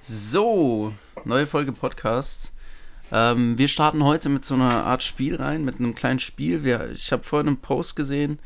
[0.00, 0.94] So,
[1.24, 2.54] neue Folge Podcast.
[3.10, 6.62] Ähm, wir starten heute mit so einer Art Spiel rein, mit einem kleinen Spiel.
[6.62, 8.38] Wir, ich habe vorhin einen Post gesehen,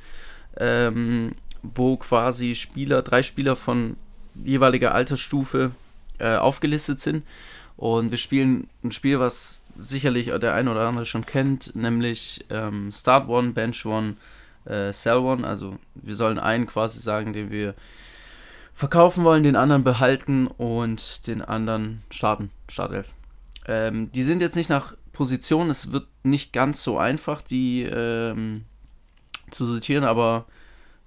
[0.56, 3.98] ähm, wo quasi Spieler, drei Spieler von
[4.34, 5.72] jeweiliger Altersstufe
[6.18, 7.22] äh, aufgelistet sind.
[7.76, 12.90] Und wir spielen ein Spiel, was sicherlich der eine oder andere schon kennt, nämlich ähm,
[12.90, 14.16] Start One, Bench One,
[14.64, 15.46] äh, Sell One.
[15.46, 17.74] Also wir sollen einen quasi sagen, den wir
[18.74, 22.50] verkaufen wollen, den anderen behalten und den anderen starten.
[22.68, 23.08] Startelf.
[23.66, 28.64] Ähm, die sind jetzt nicht nach Position, es wird nicht ganz so einfach, die ähm,
[29.50, 30.46] zu sortieren, aber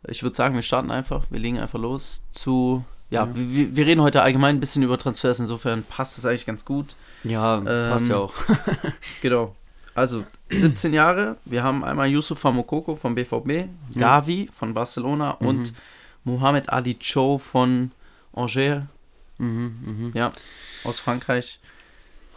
[0.07, 2.85] ich würde sagen, wir starten einfach, wir legen einfach los zu.
[3.09, 3.35] Ja, ja.
[3.35, 6.95] Wir, wir, reden heute allgemein ein bisschen über Transfers, insofern passt es eigentlich ganz gut.
[7.23, 8.33] Ja, ähm, passt ja auch.
[9.21, 9.55] genau.
[9.93, 15.47] Also 17 Jahre, wir haben einmal Yusuf Mokoko vom BVB, Gavi von Barcelona mhm.
[16.25, 17.91] Mohamed Ali Cho von
[18.33, 18.83] Angers.
[19.37, 20.17] Mhm, mh.
[20.17, 20.33] Ja,
[20.83, 21.59] aus Frankreich.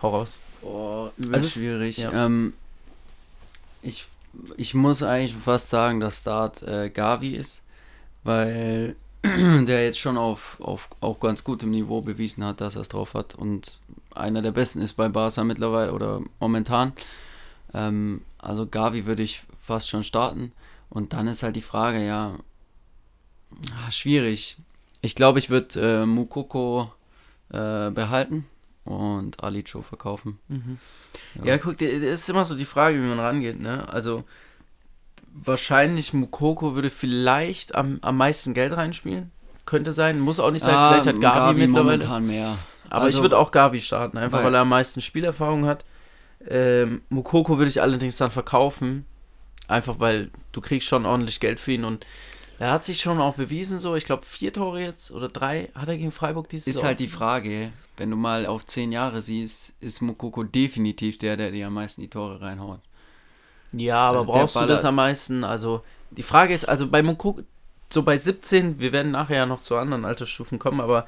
[0.00, 0.38] Hau raus.
[0.62, 1.98] Oh, also schwierig.
[1.98, 2.26] Ja.
[2.26, 2.52] Ähm,
[3.82, 4.06] ich,
[4.56, 7.62] ich muss eigentlich fast sagen, dass Start äh, Gavi ist,
[8.24, 12.88] weil der jetzt schon auf, auf auch ganz gutem Niveau bewiesen hat, dass er es
[12.88, 13.78] drauf hat und
[14.14, 16.92] einer der besten ist bei Barca mittlerweile oder momentan.
[17.74, 20.52] Ähm, also Gavi würde ich fast schon starten.
[20.90, 22.34] Und dann ist halt die Frage, ja,
[23.76, 24.56] ach, schwierig.
[25.00, 26.92] Ich glaube, ich würde äh, Mukoko
[27.50, 28.46] äh, behalten
[28.84, 30.38] und Alicho verkaufen.
[30.48, 30.78] Mhm.
[31.36, 31.44] Ja.
[31.44, 33.88] ja, guck, das ist immer so die Frage, wie man rangeht, ne?
[33.88, 34.24] Also
[35.32, 39.30] wahrscheinlich Mukoko würde vielleicht am, am meisten Geld reinspielen.
[39.66, 40.74] Könnte sein, muss auch nicht sein.
[40.74, 41.84] Ah, vielleicht hat Gavi, Gavi mittlerweile.
[41.84, 42.56] momentan mehr.
[42.88, 45.84] Aber also, ich würde auch Gavi starten, einfach weil, weil, er am meisten Spielerfahrung hat.
[46.48, 49.04] Ähm, Mukoko würde ich allerdings dann verkaufen.
[49.66, 52.06] Einfach weil du kriegst schon ordentlich Geld für ihn und
[52.58, 55.88] er hat sich schon auch bewiesen, so, ich glaube, vier Tore jetzt oder drei hat
[55.88, 59.74] er gegen Freiburg dieses Ist halt die Frage, wenn du mal auf zehn Jahre siehst,
[59.80, 62.80] ist Mokoko definitiv der, der dir am meisten die Tore reinhaut.
[63.72, 65.44] Ja, aber also brauchst du das am meisten?
[65.44, 67.42] Also, die Frage ist, also bei Mokoko,
[67.90, 71.06] so bei 17, wir werden nachher ja noch zu anderen Altersstufen kommen, aber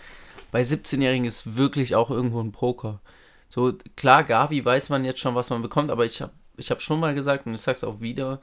[0.53, 3.01] bei 17-Jährigen ist wirklich auch irgendwo ein Poker.
[3.49, 6.81] So, klar, Gavi weiß man jetzt schon, was man bekommt, aber ich habe ich hab
[6.83, 8.41] schon mal gesagt und ich sag's auch wieder,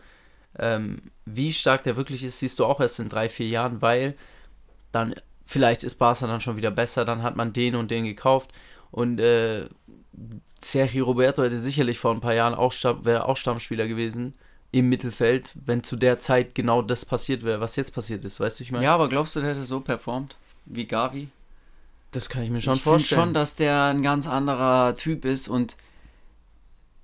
[0.60, 4.16] ähm, wie stark der wirklich ist, siehst du auch erst in drei, vier Jahren, weil
[4.92, 8.52] dann vielleicht ist Barca dann schon wieder besser, dann hat man den und den gekauft
[8.92, 9.68] und äh,
[10.60, 12.74] Sergio Roberto hätte sicherlich vor ein paar Jahren auch,
[13.04, 14.34] wäre auch Stammspieler gewesen
[14.72, 18.60] im Mittelfeld, wenn zu der Zeit genau das passiert wäre, was jetzt passiert ist, weißt
[18.60, 18.84] du, ich meine?
[18.84, 20.36] Ja, aber glaubst du, der hätte so performt
[20.66, 21.30] wie Gavi?
[22.12, 23.20] Das kann ich mir schon ich vorstellen.
[23.20, 25.78] Ich schon, dass der ein ganz anderer Typ ist und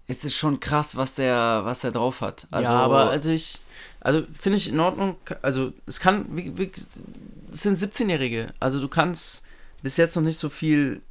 [0.08, 2.48] es ist schon krass, was der, was der drauf hat.
[2.52, 3.62] Also, ja, aber also ich,
[4.02, 6.72] also finde ich in Ordnung, also es kann, wie, wie,
[7.52, 9.46] es sind 17-Jährige, also du kannst
[9.82, 11.02] bis jetzt noch nicht so viel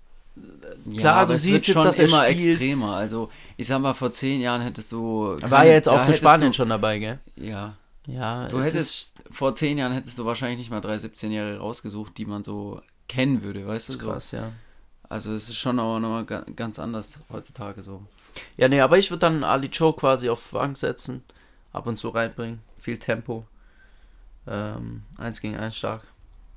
[0.96, 2.52] Klar, ja, du siehst jetzt, schon dass er immer spielt.
[2.52, 2.96] extremer.
[2.96, 5.36] Also, ich sag mal, vor zehn Jahren hättest du.
[5.38, 7.18] Keine, War ja jetzt auch für Spanien du, schon dabei, gell?
[7.36, 7.76] Ja.
[8.06, 8.48] Ja.
[8.48, 12.42] Du hättest, vor zehn Jahren hättest du wahrscheinlich nicht mal drei 17-Jährige rausgesucht, die man
[12.42, 13.98] so kennen würde, weißt du?
[13.98, 14.38] Krass, so.
[14.38, 14.52] ja.
[15.06, 18.02] Also, es ist schon auch nochmal ganz anders heutzutage so.
[18.56, 21.22] Ja, nee, aber ich würde dann Ali Cho quasi auf Bank setzen,
[21.72, 23.46] ab und zu reinbringen, viel Tempo.
[24.46, 26.02] Ähm, 1 gegen 1 stark.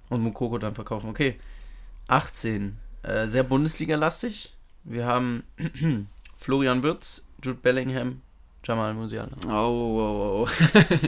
[0.09, 1.09] Und Mukoko dann verkaufen.
[1.09, 1.40] Okay.
[2.08, 2.78] 18.
[3.03, 4.53] Äh, sehr Bundesliga-lastig.
[4.84, 5.44] Wir haben
[6.38, 8.22] Florian Würz, Jude Bellingham,
[8.63, 9.31] Jamal Musiala.
[9.47, 11.07] Oh, oh, oh.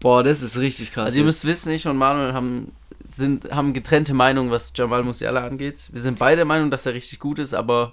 [0.00, 1.06] Boah, das ist richtig krass.
[1.06, 2.72] Also ihr müsst wissen, ich und Manuel haben,
[3.08, 5.88] sind, haben getrennte Meinungen, was Jamal Musiala angeht.
[5.92, 7.92] Wir sind beide der Meinung, dass er richtig gut ist, aber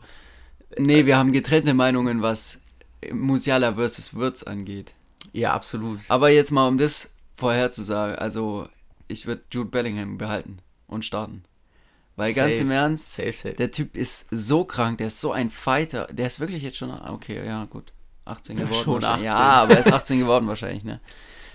[0.78, 2.62] Nee, wir haben getrennte Meinungen, was
[3.12, 4.94] Musiala versus Würz angeht.
[5.34, 6.02] Ja, absolut.
[6.10, 8.68] Aber jetzt mal, um das vorherzusagen, also
[9.08, 10.58] ich würde Jude Bellingham behalten
[10.88, 11.44] und starten.
[12.16, 13.54] Weil safe, ganz im Ernst, safe, safe.
[13.54, 16.92] der Typ ist so krank, der ist so ein Fighter, der ist wirklich jetzt schon,
[16.92, 17.94] okay, ja gut,
[18.26, 18.74] 18 geworden.
[18.74, 19.24] Schon 18.
[19.24, 21.00] Ja, aber er ist 18 geworden wahrscheinlich, ne?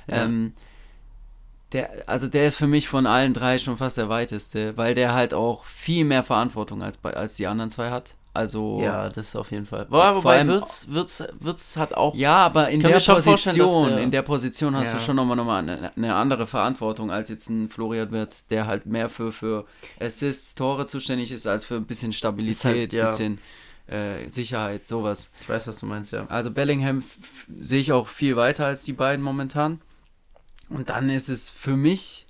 [0.07, 0.25] Ja.
[0.25, 0.55] Ähm,
[1.73, 5.15] der, also der ist für mich von allen drei schon fast der weiteste, weil der
[5.15, 8.15] halt auch viel mehr Verantwortung als, als die anderen zwei hat.
[8.35, 9.87] Also ja, das ist auf jeden Fall.
[9.91, 12.15] Wobei, wobei Wirtz, Wirtz, Wirtz hat auch.
[12.15, 14.99] Ja, aber in der Position, der, in der Position hast ja.
[14.99, 18.87] du schon nochmal, nochmal eine, eine, andere Verantwortung als jetzt ein Florian Wirtz, der halt
[18.87, 19.67] mehr für, für
[20.01, 23.05] Assists, Tore zuständig ist, als für ein bisschen Stabilität, halt, ja.
[23.05, 23.39] bisschen
[23.87, 25.31] äh, Sicherheit, sowas.
[25.43, 26.27] Ich weiß, was du meinst, ja.
[26.29, 27.03] Also Bellingham
[27.61, 29.83] sehe ich auch viel weiter als die beiden momentan.
[30.71, 32.27] Und dann ist es für mich,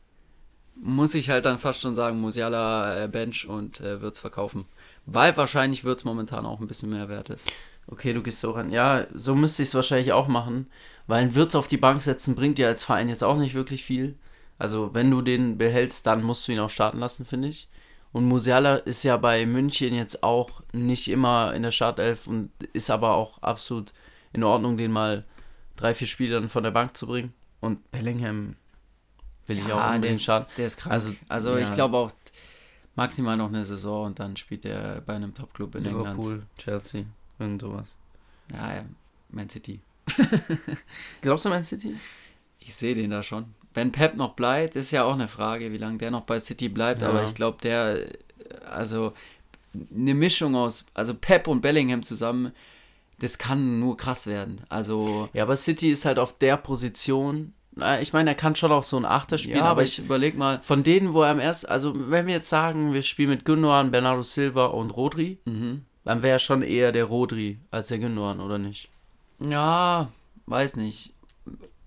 [0.75, 4.65] muss ich halt dann fast schon sagen, Musiala, äh, Bench und äh, Wirtz verkaufen.
[5.07, 7.51] Weil wahrscheinlich wird es momentan auch ein bisschen mehr wert ist.
[7.87, 8.71] Okay, du gehst so ran.
[8.71, 10.69] Ja, so müsste ich es wahrscheinlich auch machen.
[11.07, 13.85] Weil ein Wirtz auf die Bank setzen bringt dir als Verein jetzt auch nicht wirklich
[13.85, 14.17] viel.
[14.59, 17.69] Also, wenn du den behältst, dann musst du ihn auch starten lassen, finde ich.
[18.13, 22.91] Und Musiala ist ja bei München jetzt auch nicht immer in der Startelf und ist
[22.91, 23.93] aber auch absolut
[24.33, 25.25] in Ordnung, den mal
[25.77, 27.33] drei, vier Spiele dann von der Bank zu bringen.
[27.61, 28.57] Und Bellingham
[29.47, 30.47] will ich ja, auch unbedingt schaden.
[30.57, 30.93] Der ist krank.
[30.93, 31.65] Also, also ja.
[31.65, 32.13] ich glaube auch
[32.95, 36.19] maximal noch eine Saison und dann spielt er bei einem Top-Club in Liverpool, England.
[36.19, 37.05] Liverpool, Chelsea,
[37.39, 37.97] irgend sowas.
[38.53, 38.85] Ja, ja,
[39.31, 39.81] Man City.
[41.21, 41.97] Glaubst du Man City?
[42.61, 43.47] Ich sehe den da schon.
[43.73, 46.69] Wenn Pep noch bleibt, ist ja auch eine Frage, wie lange der noch bei City
[46.69, 47.09] bleibt, ja.
[47.09, 48.07] aber ich glaube, der,
[48.67, 49.15] also
[49.95, 52.53] eine Mischung aus, also Pep und Bellingham zusammen,
[53.19, 54.63] das kann nur krass werden.
[54.69, 55.29] Also.
[55.33, 57.55] Ja, aber City ist halt auf der Position.
[58.03, 60.37] Ich meine, er kann schon auch so ein Achter spielen, ja, aber ich, ich überleg
[60.37, 60.61] mal.
[60.61, 63.91] Von denen, wo er am ersten, also wenn wir jetzt sagen, wir spielen mit Gündogan,
[63.91, 65.83] Bernardo Silva und Rodri, mhm.
[66.05, 68.91] dann wäre er schon eher der Rodri als der Gündogan, oder nicht?
[69.39, 70.09] Ja,
[70.47, 71.15] weiß nicht.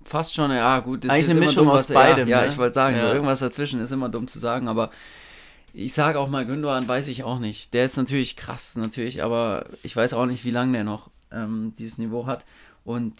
[0.04, 1.04] Fast schon, ja, gut.
[1.04, 2.28] Das Eigentlich eine Mischung dumm, aus beidem.
[2.28, 2.52] Ja, ja ne?
[2.52, 3.14] ich wollte sagen, ja.
[3.14, 4.90] irgendwas dazwischen ist immer dumm zu sagen, aber
[5.72, 7.74] ich sage auch mal, Gündogan weiß ich auch nicht.
[7.76, 11.74] Der ist natürlich krass, natürlich, aber ich weiß auch nicht, wie lange der noch ähm,
[11.78, 12.46] dieses Niveau hat.
[12.84, 13.14] Und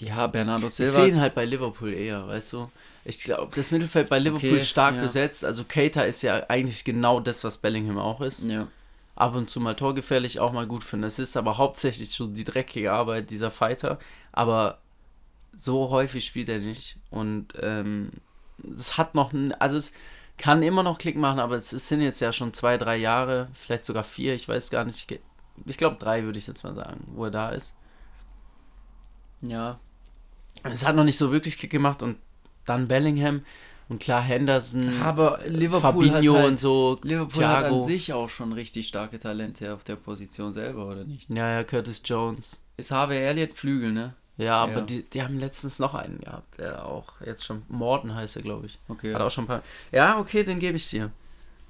[0.00, 0.98] ja, Bernardo Silva.
[0.98, 2.70] Wir sehen halt bei Liverpool eher, weißt du?
[3.04, 5.02] Ich glaube, das Mittelfeld bei Liverpool okay, stark ja.
[5.02, 5.44] besetzt.
[5.44, 8.44] Also Keita ist ja eigentlich genau das, was Bellingham auch ist.
[8.44, 8.68] Ja
[9.18, 11.08] ab und zu mal torgefährlich auch mal gut finde.
[11.08, 13.98] Es ist aber hauptsächlich so die dreckige Arbeit dieser Fighter,
[14.32, 14.78] aber
[15.52, 18.12] so häufig spielt er nicht und ähm,
[18.72, 19.92] es hat noch, also es
[20.36, 23.48] kann immer noch Klick machen, aber es, es sind jetzt ja schon zwei, drei Jahre,
[23.54, 25.20] vielleicht sogar vier, ich weiß gar nicht,
[25.66, 27.74] ich glaube drei würde ich jetzt mal sagen, wo er da ist.
[29.40, 29.80] Ja.
[30.64, 32.16] Es hat noch nicht so wirklich Klick gemacht und
[32.64, 33.42] dann Bellingham,
[33.88, 36.98] und klar, Henderson, aber Liverpool Fabinho halt, und so.
[37.02, 37.56] Liverpool Thiago.
[37.56, 41.30] hat an sich auch schon richtig starke Talente auf der Position selber, oder nicht?
[41.30, 42.62] Ja, ja, Curtis Jones.
[42.76, 44.14] Ist Harvey Elliott Flügel, ne?
[44.36, 44.80] Ja, aber ja.
[44.82, 48.66] Die, die haben letztens noch einen gehabt, der auch jetzt schon Morton heißt er, glaube
[48.66, 48.78] ich.
[48.88, 49.14] Okay.
[49.14, 49.62] Hat auch schon ein paar.
[49.90, 51.10] Ja, okay, den gebe ich dir.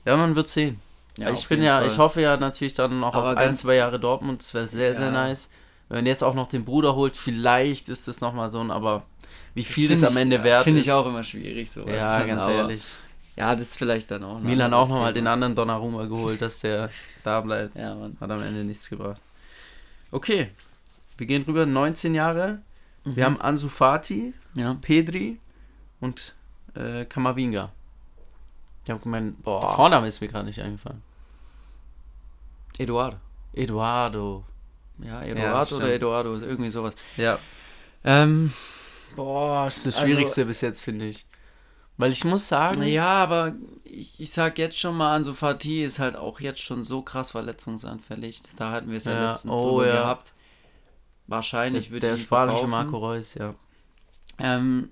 [0.05, 0.81] Ja, man wird sehen.
[1.17, 1.87] Ja, ich bin ja, Fall.
[1.87, 4.41] ich hoffe ja natürlich dann noch aber auf ein, zwei Jahre Dortmund.
[4.41, 4.95] Das wäre sehr, ja.
[4.95, 5.51] sehr nice.
[5.89, 9.05] Wenn jetzt auch noch den Bruder holt, vielleicht ist das nochmal so ein, aber
[9.55, 11.95] wie viel das, das am Ende wert Finde ich auch immer schwierig, sowas.
[11.95, 12.85] Ja, ganz ehrlich.
[13.37, 14.41] Ja, das ist vielleicht dann auch.
[14.41, 16.91] Milan auch nochmal den anderen Donnarumma geholt, dass der
[17.23, 17.77] da bleibt.
[17.77, 18.17] Ja, Mann.
[18.21, 19.23] Hat am Ende nichts gebracht.
[20.11, 20.51] Okay,
[21.17, 22.61] wir gehen rüber, 19 Jahre.
[23.05, 23.17] Mhm.
[23.17, 24.75] Wir haben Ansu Fati, ja.
[24.81, 25.39] Pedri
[26.01, 26.35] und
[26.75, 27.71] äh, Kamavinga.
[28.85, 31.03] Ich habe gemeint, boah, Vorname ist mir gerade nicht eingefallen.
[32.79, 33.19] Eduardo.
[33.53, 34.45] Eduardo.
[35.03, 36.95] Ja, Eduardo ja, oder Eduardo, irgendwie sowas.
[37.17, 37.39] Ja.
[38.05, 38.53] Ähm,
[39.17, 41.27] Boah, das ist das also, Schwierigste bis jetzt, finde ich.
[41.97, 42.83] Weil ich muss sagen.
[42.85, 43.55] Ja, aber
[43.85, 47.33] ich, ich sag jetzt schon mal, Ansu Fati ist halt auch jetzt schon so krass
[47.33, 48.43] verletzungsanfällig.
[48.57, 50.01] Da hatten wir es ja, ja letztens oh, drüber ja.
[50.03, 50.33] gehabt.
[51.27, 52.13] Wahrscheinlich würde ich.
[52.13, 52.71] Der spanische verkaufen.
[52.71, 53.55] Marco Reus, ja.
[54.39, 54.91] Ähm,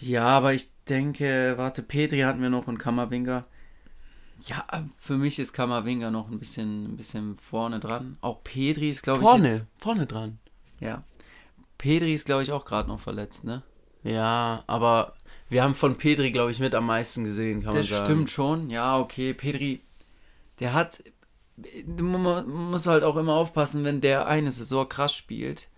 [0.00, 3.44] ja, aber ich denke, warte, Petri hatten wir noch und Kammerwinger.
[4.46, 4.66] Ja,
[4.98, 8.18] für mich ist Kammerwinger noch ein bisschen, ein bisschen vorne dran.
[8.20, 9.24] Auch Petri ist, glaube ich.
[9.24, 10.38] Vorne, jetzt, vorne dran.
[10.80, 11.04] Ja.
[11.78, 13.62] Pedri ist, glaube ich, auch gerade noch verletzt, ne?
[14.02, 15.14] Ja, aber
[15.48, 17.98] wir haben von Pedri, glaube ich, mit am meisten gesehen, kann das man sagen.
[18.00, 18.70] Das stimmt schon.
[18.70, 19.32] Ja, okay.
[19.32, 19.80] Pedri,
[20.58, 21.04] der hat.
[21.86, 25.68] Man muss halt auch immer aufpassen, wenn der eine so krass spielt,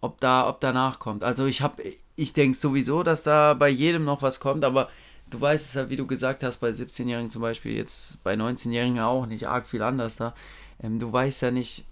[0.00, 1.24] ob da, ob danach kommt.
[1.24, 1.82] Also ich habe,
[2.16, 4.88] ich denke sowieso, dass da bei jedem noch was kommt, aber
[5.30, 9.00] du weißt es halt, wie du gesagt hast, bei 17-Jährigen zum Beispiel, jetzt bei 19-Jährigen
[9.00, 10.34] auch nicht arg viel anders da.
[10.82, 11.84] Ähm, du weißt ja nicht,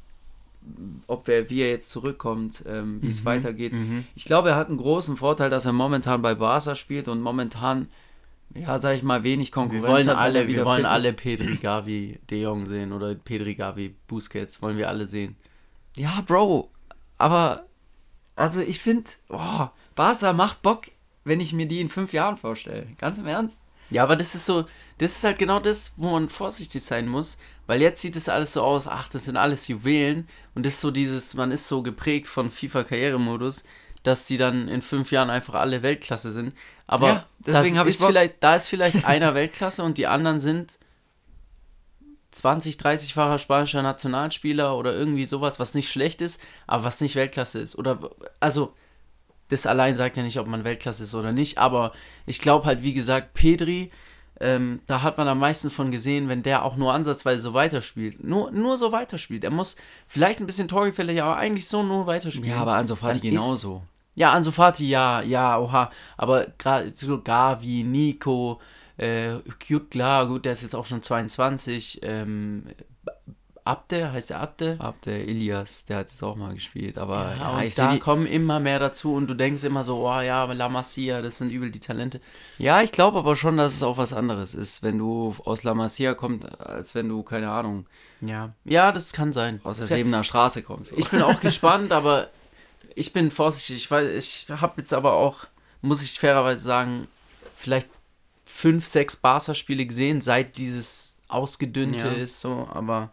[1.06, 3.12] ob er, wie er jetzt zurückkommt, ähm, wie mhm.
[3.12, 3.72] es weitergeht.
[3.72, 4.04] Mhm.
[4.14, 7.88] Ich glaube, er hat einen großen Vorteil, dass er momentan bei Barca spielt und momentan,
[8.54, 12.18] ja, sag ich mal, wenig Konkurrenz wir wollen hat, alle, Wir wollen alle Pedri, Gavi,
[12.30, 15.36] De Jong sehen oder Pedri, Gavi, Busquets, wollen wir alle sehen.
[15.96, 16.70] Ja, Bro,
[17.16, 17.66] aber,
[18.34, 20.86] also ich finde, oh, Barca macht Bock,
[21.26, 22.86] wenn ich mir die in fünf Jahren vorstelle.
[22.98, 23.62] Ganz im Ernst.
[23.90, 24.64] Ja, aber das ist so,
[24.98, 28.52] das ist halt genau das, wo man vorsichtig sein muss, weil jetzt sieht es alles
[28.52, 31.82] so aus, ach, das sind alles Juwelen und das ist so dieses, man ist so
[31.82, 33.64] geprägt von FIFA-Karrieremodus,
[34.02, 36.54] dass die dann in fünf Jahren einfach alle Weltklasse sind.
[36.86, 40.78] Aber ja, deswegen habe ich vielleicht, da ist vielleicht einer Weltklasse und die anderen sind
[42.30, 47.60] 20, 30-facher spanischer Nationalspieler oder irgendwie sowas, was nicht schlecht ist, aber was nicht Weltklasse
[47.60, 47.76] ist.
[47.76, 48.74] Oder, also,
[49.48, 51.92] das allein sagt ja nicht, ob man Weltklasse ist oder nicht, aber
[52.26, 53.90] ich glaube halt, wie gesagt, Pedri
[54.38, 58.22] ähm, da hat man am meisten von gesehen, wenn der auch nur ansatzweise so weiterspielt.
[58.22, 59.44] Nur, nur so weiterspielt.
[59.44, 59.76] Er muss
[60.06, 62.50] vielleicht ein bisschen torgefällig, aber eigentlich so nur weiterspielen.
[62.50, 63.82] Ja, aber Ansofati genauso.
[64.14, 65.90] ja, Ansofati, ja, ja, oha.
[66.18, 68.60] Aber gerade so Gavi, Nico,
[68.98, 69.36] äh,
[69.90, 72.00] klar, gut, der ist jetzt auch schon 22.
[72.02, 72.64] Ähm,
[73.66, 74.76] Abde, heißt der Abde?
[74.78, 76.98] Abde, Ilias, der hat jetzt auch mal gespielt.
[76.98, 80.44] Aber ja, ja da kommen immer mehr dazu und du denkst immer so, oh ja,
[80.44, 82.20] La Masia, das sind übel die Talente.
[82.58, 85.74] Ja, ich glaube aber schon, dass es auch was anderes ist, wenn du aus La
[85.74, 87.86] Masia kommst, als wenn du, keine Ahnung.
[88.20, 89.60] Ja, ja das kann sein.
[89.64, 90.92] Aus der Sebener Straße kommst.
[90.96, 92.28] Ich bin auch gespannt, aber
[92.94, 93.76] ich bin vorsichtig.
[93.76, 95.46] Ich, weiß, ich habe jetzt aber auch,
[95.82, 97.08] muss ich fairerweise sagen,
[97.56, 97.88] vielleicht
[98.44, 103.10] fünf, sechs Barca-Spiele gesehen, seit dieses ausgedünnte ist, so, aber.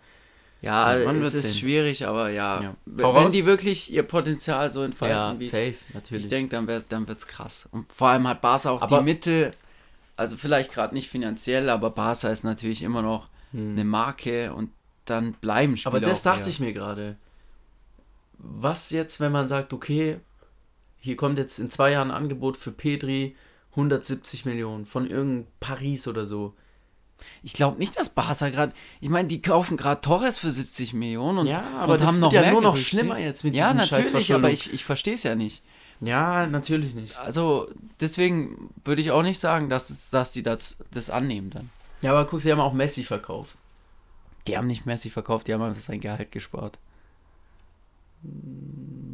[0.64, 1.54] Ja, es ist sehen.
[1.56, 2.62] schwierig, aber ja.
[2.62, 2.76] ja.
[2.86, 6.24] Wenn die wirklich ihr Potenzial so entfalten, ja, safe, natürlich.
[6.24, 7.68] Ich denke, dann wird dann wird's krass.
[7.70, 9.54] Und vor allem hat Barca auch aber die Mittel,
[10.16, 13.72] also vielleicht gerade nicht finanziell, aber Barca ist natürlich immer noch hm.
[13.72, 14.70] eine Marke und
[15.04, 15.96] dann bleiben Spieler.
[15.96, 17.18] Aber das dachte ich mir gerade.
[18.38, 20.22] Was jetzt, wenn man sagt, okay,
[21.00, 23.36] hier kommt jetzt in zwei Jahren ein Angebot für Pedri
[23.72, 26.54] 170 Millionen von irgendeinem Paris oder so.
[27.44, 28.74] Ich glaube nicht, dass Barca gerade.
[29.02, 32.22] Ich meine, die kaufen gerade Torres für 70 Millionen und, ja, aber und das haben
[32.22, 35.16] wird noch ja nur noch schlimmer jetzt mit ja, diesem natürlich, aber ich, ich verstehe
[35.16, 35.64] es ja nicht.
[36.00, 37.18] Ja, natürlich nicht.
[37.18, 41.70] Also deswegen würde ich auch nicht sagen, dass, dass die das, das annehmen dann.
[42.02, 43.56] Ja, aber guck, sie haben auch Messi verkauft.
[44.48, 46.78] Die haben nicht Messi verkauft, die haben einfach sein Gehalt gespart.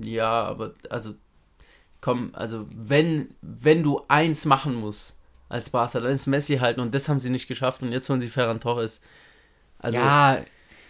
[0.01, 1.13] Ja, aber also
[2.01, 5.18] komm, also wenn, wenn du eins machen musst
[5.49, 8.21] als Barca, dann ist Messi halten und das haben sie nicht geschafft und jetzt holen
[8.21, 9.01] sie Ferran Torres.
[9.79, 10.43] Also, ja,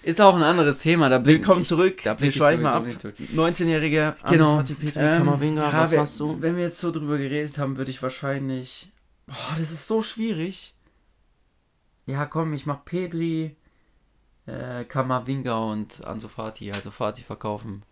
[0.04, 1.10] ist auch ein anderes Thema.
[1.10, 2.02] Da willkommen zurück.
[2.04, 2.86] Da wir schweifen mal ab.
[2.86, 4.62] 19-jährige genau.
[4.62, 6.42] ähm, Kamavinga, ja, was wir, machst du?
[6.42, 8.92] Wenn wir jetzt so drüber geredet haben, würde ich wahrscheinlich.
[9.28, 10.74] Boah, das ist so schwierig.
[12.06, 13.56] Ja, komm, ich mach Pedri,
[14.46, 16.72] äh, Kamavinga und Ansu Fati.
[16.72, 17.84] Also Fati verkaufen,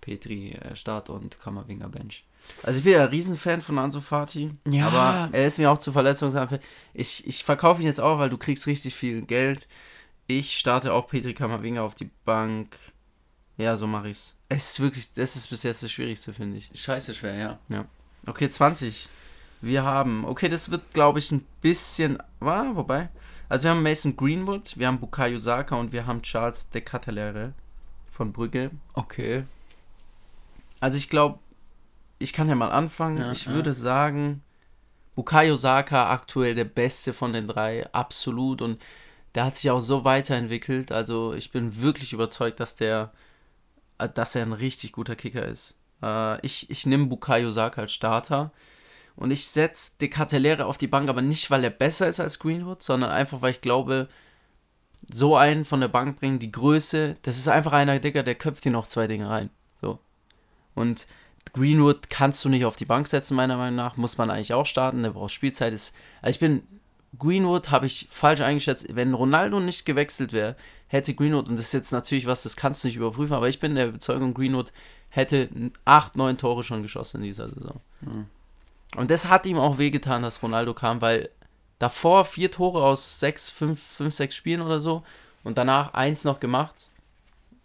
[0.00, 2.24] Petri äh, Start und Kamavinga Bench.
[2.62, 4.88] Also ich bin ja ein Riesenfan von Ansu Fati, ja.
[4.88, 6.64] aber er ist mir auch zu verletzungsanfällig.
[6.94, 9.68] Ich, ich verkaufe ihn jetzt auch, weil du kriegst richtig viel Geld.
[10.26, 12.76] Ich starte auch Petri Kammerwinger auf die Bank.
[13.56, 14.36] Ja, so mache ich's.
[14.48, 16.70] Es ist wirklich, das ist bis jetzt das Schwierigste, finde ich.
[16.74, 17.58] Scheiße schwer, ja.
[17.68, 17.84] Ja.
[18.26, 19.08] Okay, 20.
[19.60, 23.08] Wir haben, okay, das wird, glaube ich, ein bisschen, war, wobei.
[23.48, 27.54] Also wir haben Mason Greenwood, wir haben Bukayo Saka und wir haben Charles de Catalere
[28.10, 28.70] von Brügge.
[28.92, 29.44] Okay.
[30.80, 31.38] Also ich glaube,
[32.18, 33.18] ich kann ja mal anfangen.
[33.18, 33.52] Ja, ich ja.
[33.52, 34.42] würde sagen,
[35.14, 38.62] Bukayo Saka aktuell der beste von den drei, absolut.
[38.62, 38.80] Und
[39.34, 40.92] der hat sich auch so weiterentwickelt.
[40.92, 43.12] Also ich bin wirklich überzeugt, dass der,
[43.98, 45.78] äh, dass er ein richtig guter Kicker ist.
[46.02, 48.52] Äh, ich ich nehme Bukayo Saka als Starter.
[49.16, 52.38] Und ich setze De Cartelere auf die Bank, aber nicht, weil er besser ist als
[52.38, 54.08] Greenwood, sondern einfach, weil ich glaube,
[55.10, 58.62] so einen von der Bank bringen, die Größe, das ist einfach einer, Digga, der köpft
[58.62, 59.50] hier noch zwei Dinge rein.
[59.80, 59.98] So.
[60.76, 61.08] Und
[61.52, 63.96] Greenwood kannst du nicht auf die Bank setzen, meiner Meinung nach.
[63.96, 65.02] Muss man eigentlich auch starten.
[65.02, 65.72] Der braucht Spielzeit.
[65.72, 66.62] Ist, also ich bin.
[67.18, 68.86] Greenwood habe ich falsch eingeschätzt.
[68.94, 70.56] Wenn Ronaldo nicht gewechselt wäre,
[70.88, 73.60] hätte Greenwood, und das ist jetzt natürlich was, das kannst du nicht überprüfen, aber ich
[73.60, 74.72] bin der Überzeugung, Greenwood
[75.08, 75.48] hätte
[75.84, 77.80] 8, 9 Tore schon geschossen in dieser Saison.
[78.02, 78.26] Mhm.
[78.96, 81.30] Und das hat ihm auch wehgetan, dass Ronaldo kam, weil
[81.78, 85.02] davor vier Tore aus 6, 5, 5, 6 Spielen oder so
[85.44, 86.88] und danach eins noch gemacht.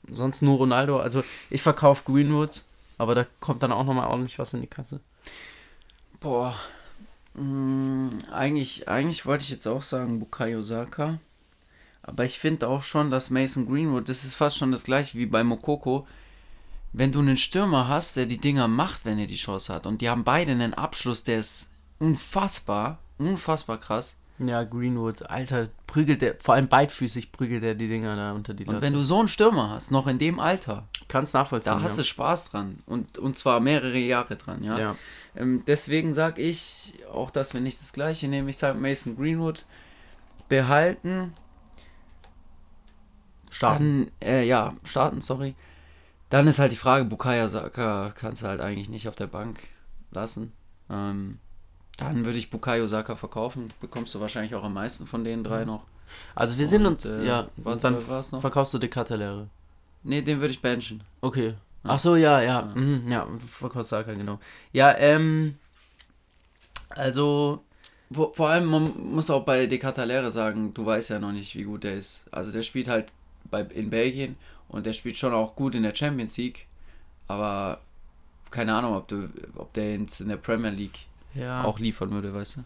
[0.09, 0.99] Sonst nur Ronaldo.
[0.99, 2.63] Also ich verkaufe Greenwood
[2.97, 4.99] aber da kommt dann auch nochmal ordentlich was in die Kasse.
[6.19, 6.55] Boah.
[7.35, 11.19] Mh, eigentlich, eigentlich wollte ich jetzt auch sagen Bukayo Saka.
[12.03, 15.25] Aber ich finde auch schon, dass Mason Greenwood, das ist fast schon das gleiche wie
[15.25, 16.05] bei Mokoko.
[16.91, 20.01] Wenn du einen Stürmer hast, der die Dinger macht, wenn er die Chance hat, und
[20.01, 21.69] die haben beide einen Abschluss, der ist
[21.99, 28.15] unfassbar, unfassbar krass, ja, Greenwood, Alter, prügelt der, vor allem beidfüßig prügelt er die Dinger
[28.15, 28.77] da unter die Latte.
[28.77, 31.73] Und wenn du so einen Stürmer hast, noch in dem Alter, kannst nachvollziehen.
[31.73, 34.79] Da hast du Spaß dran und, und zwar mehrere Jahre dran, ja.
[34.79, 34.95] ja.
[35.35, 38.49] Ähm, deswegen sage ich auch, dass wir nicht das gleiche nehmen.
[38.49, 39.65] Ich sage Mason Greenwood
[40.49, 41.33] behalten.
[43.49, 44.11] Starten.
[44.19, 45.55] Dann, äh, ja, starten, sorry.
[46.29, 49.59] Dann ist halt die Frage, Bukaya Saka kannst du halt eigentlich nicht auf der Bank
[50.11, 50.51] lassen.
[50.89, 51.37] Ähm,
[51.97, 53.69] dann würde ich Bukayo Saka verkaufen.
[53.79, 55.85] Bekommst du wahrscheinlich auch am meisten von den drei noch.
[56.35, 58.41] Also wir sind uns, äh, ja, warte, dann noch?
[58.41, 59.47] verkaufst du die Cartellere.
[60.03, 61.03] Nee, den würde ich benchen.
[61.21, 61.49] Okay.
[61.49, 61.55] Ja.
[61.83, 62.61] Ach so, ja, ja.
[62.61, 64.39] Ja, mhm, ja du verkaufst Saka, genau.
[64.71, 65.55] Ja, ähm,
[66.89, 67.63] also...
[68.11, 71.55] Vor, vor allem, man muss auch bei De Catalere sagen, du weißt ja noch nicht,
[71.55, 72.25] wie gut der ist.
[72.31, 73.11] Also der spielt halt
[73.49, 74.35] bei, in Belgien
[74.67, 76.67] und der spielt schon auch gut in der Champions League.
[77.27, 77.79] Aber
[78.51, 81.63] keine Ahnung, ob, du, ob der jetzt in der Premier League ja.
[81.63, 82.63] auch liefern würde, weißt du?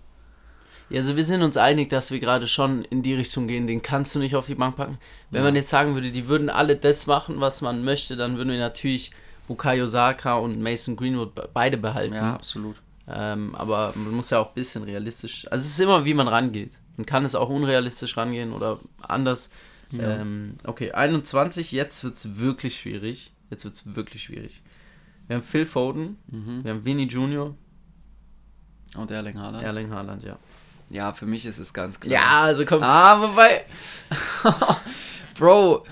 [0.89, 3.81] Ja, also wir sind uns einig, dass wir gerade schon in die Richtung gehen, den
[3.81, 4.97] kannst du nicht auf die Bank packen.
[5.31, 5.45] Wenn ja.
[5.45, 8.59] man jetzt sagen würde, die würden alle das machen, was man möchte, dann würden wir
[8.59, 9.11] natürlich
[9.47, 12.13] Bukayo Saka und Mason Greenwood beide behalten.
[12.13, 12.77] Ja, absolut.
[13.07, 16.27] Ähm, aber man muss ja auch ein bisschen realistisch, also es ist immer, wie man
[16.27, 16.71] rangeht.
[16.97, 19.51] Man kann es auch unrealistisch rangehen oder anders.
[19.91, 20.21] Ja.
[20.21, 23.31] Ähm, okay, 21, jetzt wird es wirklich schwierig.
[23.49, 24.61] Jetzt wird es wirklich schwierig.
[25.27, 26.63] Wir haben Phil Foden, mhm.
[26.63, 27.55] wir haben Vinny Junior.
[28.95, 29.63] Und Erling Haaland.
[29.63, 30.37] Erling Haaland, ja.
[30.89, 32.13] Ja, für mich ist es ganz klar.
[32.13, 32.81] Ja, also komm.
[32.81, 33.65] Ah, wobei.
[35.37, 35.83] Bro,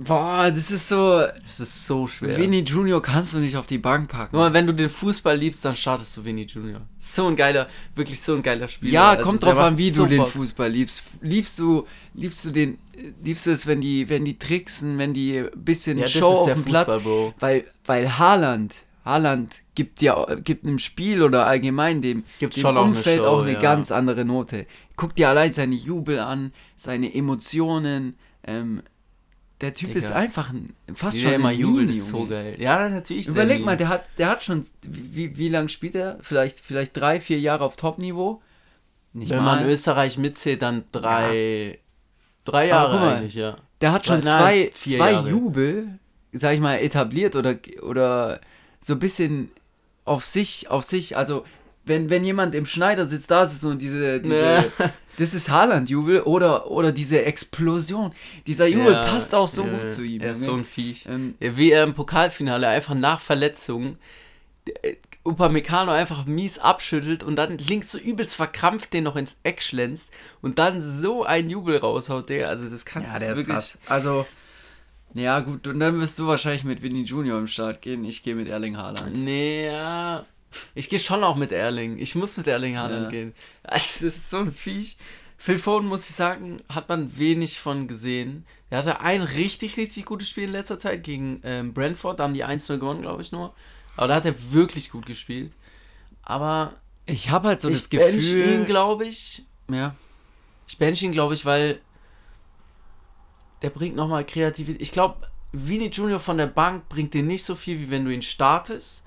[0.00, 1.26] Boah, das ist so.
[1.44, 2.36] Das ist so schwer.
[2.36, 4.36] Vinny Junior kannst du nicht auf die Bank packen.
[4.36, 6.82] Nur wenn du den Fußball liebst, dann startest du Vinny Junior.
[6.98, 7.66] So ein geiler,
[7.96, 8.92] wirklich so ein geiler Spieler.
[8.92, 11.02] Ja, also kommt drauf an, wie du den Fußball liebst.
[11.20, 12.78] Liebst du, liebst du den,
[13.24, 16.52] liebst du es, wenn die, wenn die tricksen, wenn die ein bisschen ja, Show auf
[16.52, 17.02] dem Platz.
[17.02, 17.34] Bro.
[17.40, 18.74] Weil, weil Haaland,
[19.04, 23.26] Haaland gibt ja, gibt einem Spiel oder allgemein dem, gibt dem schon Umfeld auch eine,
[23.28, 23.60] Show, auch eine ja.
[23.60, 24.66] ganz andere Note.
[24.96, 28.82] Guck dir allein seine Jubel an, seine Emotionen, ähm,
[29.60, 29.98] der Typ Digga.
[29.98, 32.56] ist einfach ein, fast wie schon immer jubelt, ist so geil.
[32.60, 33.26] Ja, natürlich.
[33.26, 36.18] Überleg mal, der hat, der hat schon, wie, wie lange spielt er?
[36.20, 38.40] Vielleicht, vielleicht drei, vier Jahre auf Top-Niveau.
[39.14, 39.56] Wenn mal.
[39.56, 41.74] man Österreich mitzählt, dann drei, ja.
[42.44, 43.56] drei Jahre mal, eigentlich, ja.
[43.80, 45.28] Der hat schon zwei, zwei Jahre.
[45.28, 45.98] Jubel,
[46.32, 48.40] sag ich mal, etabliert oder, oder
[48.80, 49.50] so ein bisschen
[50.04, 51.44] auf sich, auf sich, also
[51.84, 54.64] wenn, wenn jemand im Schneidersitz da sitzt und diese, diese ja.
[55.18, 58.12] das ist Haaland-Jubel oder, oder diese Explosion.
[58.46, 60.20] Dieser Jubel ja, passt auch so ja, gut zu ihm.
[60.20, 61.06] Er ist so ein Viech.
[61.06, 63.96] Ähm, Wie er im Pokalfinale einfach nach Verletzung
[64.82, 69.62] äh, Upamecano einfach mies abschüttelt und dann links so übelst verkrampft den noch ins Eck
[69.62, 73.56] schlänzt und dann so ein Jubel raushaut, der, also das kannst ja, der du wirklich...
[73.58, 73.90] Ist krass.
[73.90, 74.26] Also,
[75.14, 78.34] ja gut, und dann wirst du wahrscheinlich mit Vinny Junior im Start gehen, ich gehe
[78.34, 79.16] mit Erling Haaland.
[79.16, 80.24] Nee, ja...
[80.74, 81.98] Ich gehe schon auch mit Erling.
[81.98, 83.10] Ich muss mit Erling Haaland ja.
[83.10, 83.34] gehen.
[83.64, 84.96] Also, das ist so ein Viech.
[85.36, 88.44] Phil Foden, muss ich sagen, hat man wenig von gesehen.
[88.70, 92.18] Er hatte ein richtig, richtig gutes Spiel in letzter Zeit gegen ähm, Brentford.
[92.18, 93.54] Da haben die 1-0 gewonnen, glaube ich nur.
[93.96, 95.52] Aber da hat er wirklich gut gespielt.
[96.22, 96.74] Aber
[97.06, 98.18] ich habe halt so das Gefühl.
[98.18, 99.44] Ich ihn, glaube ich.
[99.70, 99.94] Ja.
[100.66, 101.80] Ich bench ihn, glaube ich, weil
[103.62, 104.80] der bringt nochmal Kreativität.
[104.82, 108.12] Ich glaube, Vini Junior von der Bank bringt dir nicht so viel, wie wenn du
[108.12, 109.04] ihn startest.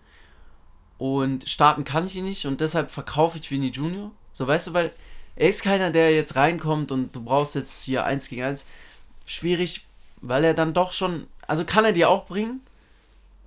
[0.98, 4.12] Und starten kann ich ihn nicht und deshalb verkaufe ich Vinny Junior.
[4.34, 4.92] So, weißt du, weil
[5.36, 8.68] er ist keiner, der jetzt reinkommt und du brauchst jetzt hier 1 gegen 1.
[9.26, 9.88] Schwierig,
[10.22, 12.62] weil er dann doch schon, also kann er dir auch bringen.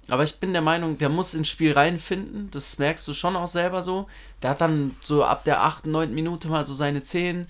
[0.08, 2.50] Aber ich bin der Meinung, der muss ins Spiel reinfinden.
[2.50, 4.08] Das merkst du schon auch selber so.
[4.42, 6.12] Der hat dann so ab der 8., 9.
[6.12, 7.48] Minute mal so seine 10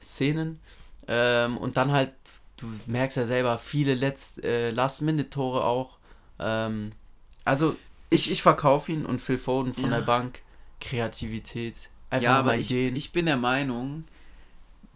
[0.00, 0.60] Szenen.
[1.08, 2.12] Ähm, und dann halt,
[2.56, 3.94] du merkst ja selber, viele
[4.42, 5.98] äh, Last-Minute-Tore auch.
[6.38, 6.92] Ähm,
[7.44, 7.76] also
[8.10, 9.98] ich, ich verkaufe ihn und Phil Foden von ja.
[9.98, 10.42] der Bank.
[10.80, 11.90] Kreativität.
[12.10, 14.04] Einfach ja, aber ich, ich bin der Meinung,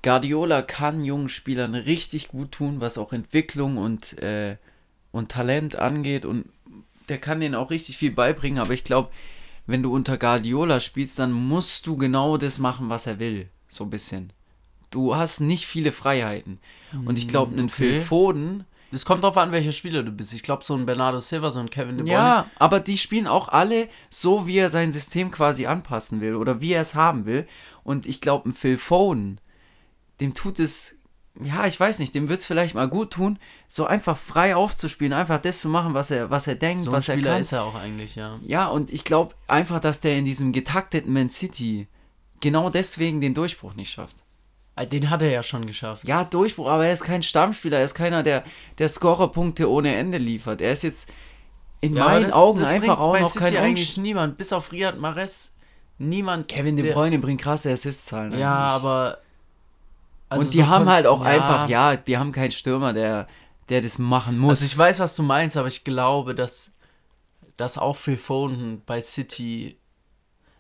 [0.02, 4.56] Guardiola kann jungen Spielern richtig gut tun, was auch Entwicklung und, äh,
[5.12, 6.24] und Talent angeht.
[6.24, 6.46] Und
[7.08, 8.58] der kann denen auch richtig viel beibringen.
[8.58, 9.10] Aber ich glaube,
[9.66, 13.48] wenn du unter Guardiola spielst, dann musst du genau das machen, was er will.
[13.68, 14.32] So ein bisschen.
[14.90, 16.58] Du hast nicht viele Freiheiten.
[17.04, 17.74] Und ich glaube, einen okay.
[17.74, 20.34] Phil Foden es kommt drauf an, welcher Spieler du bist.
[20.34, 22.12] Ich glaube, so ein Bernardo Silva, so ein Kevin De Bruyne.
[22.12, 26.60] Ja, aber die spielen auch alle so, wie er sein System quasi anpassen will oder
[26.60, 27.46] wie er es haben will.
[27.84, 29.40] Und ich glaube, ein Phil Foden,
[30.20, 30.96] dem tut es,
[31.40, 35.12] ja, ich weiß nicht, dem wird es vielleicht mal gut tun, so einfach frei aufzuspielen,
[35.12, 37.40] einfach das zu machen, was er, was er denkt, so was er kann.
[37.40, 38.40] ist er auch eigentlich, ja.
[38.44, 41.86] Ja, und ich glaube einfach, dass der in diesem getakteten Man City
[42.40, 44.16] genau deswegen den Durchbruch nicht schafft.
[44.80, 46.08] Ah, den hat er ja schon geschafft.
[46.08, 48.44] Ja, Durchbruch, aber er ist kein Stammspieler, er ist keiner, der,
[48.78, 50.62] der Scorerpunkte ohne Ende liefert.
[50.62, 51.12] Er ist jetzt
[51.82, 54.98] in ja, meinen das, Augen das einfach auch noch kein eigentlich niemand, bis auf Riyad
[54.98, 55.54] Mahrez,
[55.98, 56.48] niemand.
[56.48, 58.38] Kevin De Bruyne bringt krasse Assist-Zahlen.
[58.38, 59.18] Ja, aber.
[60.30, 61.30] Also und die so haben halt auch ja.
[61.30, 63.28] einfach, ja, die haben keinen Stürmer, der,
[63.68, 64.62] der das machen muss.
[64.62, 66.72] Also ich weiß, was du meinst, aber ich glaube, dass,
[67.58, 69.76] dass auch Phil Foden bei City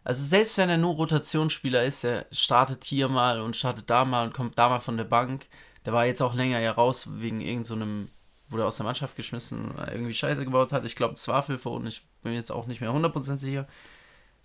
[0.04, 4.26] also selbst wenn er nur Rotationsspieler ist, er startet hier mal und startet da mal
[4.26, 5.46] und kommt da mal von der Bank.
[5.84, 9.72] Der war jetzt auch länger ja raus wegen irgendeinem, so wurde aus der Mannschaft geschmissen,
[9.90, 10.84] irgendwie Scheiße gebaut hat.
[10.84, 13.66] Ich glaube, es war Phil und ich bin jetzt auch nicht mehr 100% sicher.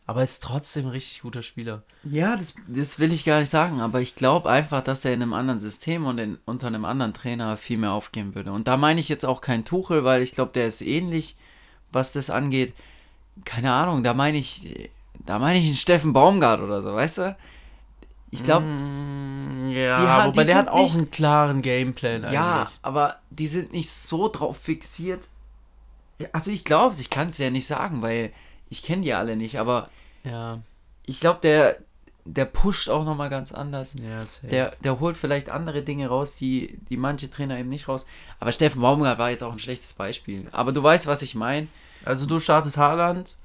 [0.07, 1.81] Aber er ist trotzdem ein richtig guter Spieler.
[2.03, 5.23] Ja, das, das will ich gar nicht sagen, aber ich glaube einfach, dass er in
[5.23, 8.51] einem anderen System und in, unter einem anderen Trainer viel mehr aufgehen würde.
[8.51, 11.37] Und da meine ich jetzt auch keinen Tuchel, weil ich glaube, der ist ähnlich,
[11.91, 12.75] was das angeht.
[13.45, 14.91] Keine Ahnung, da meine ich
[15.25, 17.35] da meine ich einen Steffen Baumgart oder so, weißt du?
[18.31, 18.65] Ich glaube.
[18.65, 22.31] Mm, ja, die, wobei die der hat auch nicht, einen klaren Gameplan eigentlich.
[22.31, 25.21] Ja, aber die sind nicht so drauf fixiert.
[26.31, 28.31] Also ich glaube es, ich kann es ja nicht sagen, weil
[28.69, 29.89] ich kenne die alle nicht, aber
[30.23, 30.59] ja.
[31.05, 31.77] ich glaube, der,
[32.23, 33.95] der pusht auch nochmal ganz anders.
[34.01, 34.47] Ja, safe.
[34.47, 38.05] der, der holt vielleicht andere Dinge raus, die, die manche Trainer eben nicht raus.
[38.39, 40.47] Aber Steffen Baumgart war jetzt auch ein schlechtes Beispiel.
[40.51, 41.67] Aber du weißt, was ich meine.
[42.03, 43.35] Also du startest Haaland.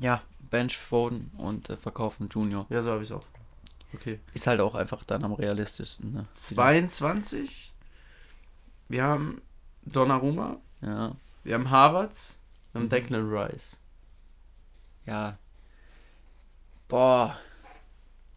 [0.00, 0.22] Ja,
[0.54, 2.64] Bench Foden und äh, verkaufen Junior.
[2.68, 3.24] Ja, so habe ich es auch.
[3.92, 4.20] Okay.
[4.34, 6.12] Ist halt auch einfach dann am realistischsten.
[6.12, 6.24] Ne?
[6.34, 7.72] 22?
[8.88, 9.42] wir haben
[9.84, 10.58] Donnarumma.
[10.80, 11.16] Ja.
[11.42, 12.40] Wir haben Harvards.
[12.70, 12.90] Wir haben Mhm.
[12.90, 13.80] Declan Rice.
[15.06, 15.38] Ja.
[16.86, 17.36] Boah.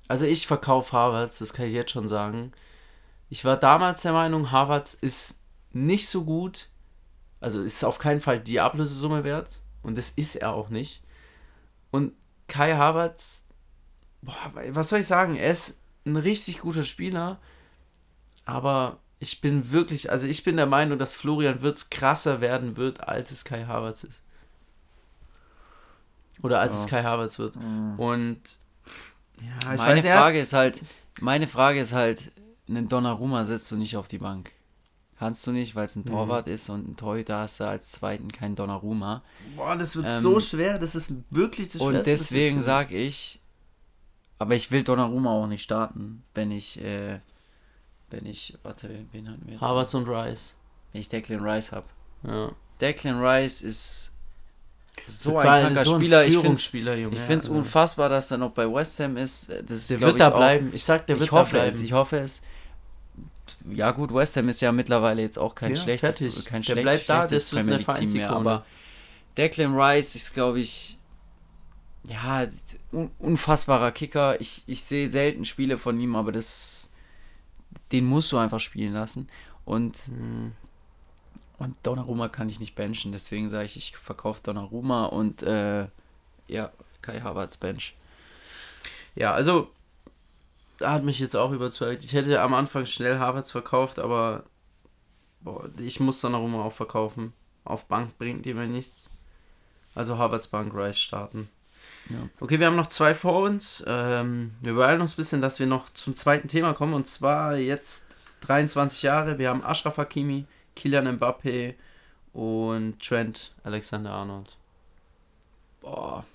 [0.08, 2.52] Also ich verkaufe Harvards, das kann ich jetzt schon sagen.
[3.30, 5.40] Ich war damals der Meinung, Harvards ist
[5.72, 6.70] nicht so gut.
[7.42, 9.60] Also ist auf keinen Fall die Ablösesumme wert.
[9.84, 11.04] Und das ist er auch nicht.
[11.98, 12.14] Und
[12.48, 13.46] Kai Havertz,
[14.22, 15.36] boah, was soll ich sagen?
[15.36, 17.40] Er ist ein richtig guter Spieler.
[18.46, 23.02] Aber ich bin wirklich, also ich bin der Meinung, dass Florian Wirtz krasser werden wird,
[23.08, 24.22] als es Kai Havertz ist.
[26.44, 26.82] Oder als Ja.
[26.82, 27.56] es Kai Havertz wird.
[27.56, 28.42] Und
[29.42, 30.82] ja, ich meine weiß, Frage ist halt,
[31.20, 32.32] meine Frage ist halt,
[32.70, 34.52] einen Donnarumma setzt du nicht auf die Bank.
[35.20, 36.10] Kannst du nicht, weil es ein Mhm.
[36.12, 39.24] Torwart ist und ein Torhüter hast du als zweiten kein Donnarumma.
[39.56, 40.78] Boah, das wird Ähm, so schwer.
[40.78, 42.12] Das ist wirklich das Und Schwerste.
[42.12, 43.40] bis deswegen sage ich,
[44.38, 47.20] aber ich will Donnarumma auch nicht starten, wenn ich, äh,
[48.12, 49.62] wenn ich, warte, wen hatten wir jetzt?
[49.62, 50.56] Havertz und Rice.
[50.92, 51.88] Wenn ich Declan Rice habe.
[52.24, 52.52] Ja.
[52.80, 54.12] Declan Rice ist
[55.08, 56.96] so ein kranker so ein Spieler.
[56.96, 59.52] Ich finde es unfassbar, dass er noch bei West Ham ist.
[59.68, 60.70] Das Der glaub wird da ich, auch- bleiben.
[60.74, 61.70] Ich sag, der wird ich hoffe da bleiben.
[61.72, 62.42] es, ich hoffe es.
[63.72, 66.46] Ja gut, West Ham ist ja mittlerweile jetzt auch kein Ja, schlechtes, fertig.
[66.46, 68.66] kein Der schlecht, bleibt da, schlechtes wird Premier League Team mehr, aber
[69.38, 70.98] Declan Rice ist, glaube ich,
[72.04, 72.48] ja,
[72.92, 74.40] un unfassbarer Kicker.
[74.42, 76.90] Ich, ich sehe selten Spiele von ihm, aber das,
[77.92, 79.28] den musst du einfach spielen lassen.
[79.66, 80.54] Und, Hm.
[81.60, 85.88] und Donnarumma kann ich nicht benchen, deswegen sage ich, ich verkaufe Donnarumma und äh,
[86.48, 87.96] ja, Kai Havertz bench.
[89.16, 89.77] Ja, also da
[90.82, 92.04] hat mich jetzt auch überzeugt.
[92.04, 94.44] Ich hätte am Anfang schnell Havertz verkauft, aber
[95.42, 97.34] boah, ich muss dann auch immer auch verkaufen.
[97.64, 99.12] Auf Bank bringt die mir nichts.
[99.96, 101.50] Also Havertz Bank Rice starten.
[102.10, 102.30] Ja.
[102.40, 103.84] Okay, wir haben noch zwei vor uns.
[103.88, 106.94] Ähm, wir beeilen uns ein bisschen, dass wir noch zum zweiten Thema kommen.
[106.94, 108.08] Und zwar jetzt
[108.42, 109.38] 23 Jahre.
[109.38, 111.76] Wir haben Ashraf Hakimi, Kylian Mbappé
[112.34, 114.56] und Trent Alexander-Arnold.
[115.82, 116.26] Boah.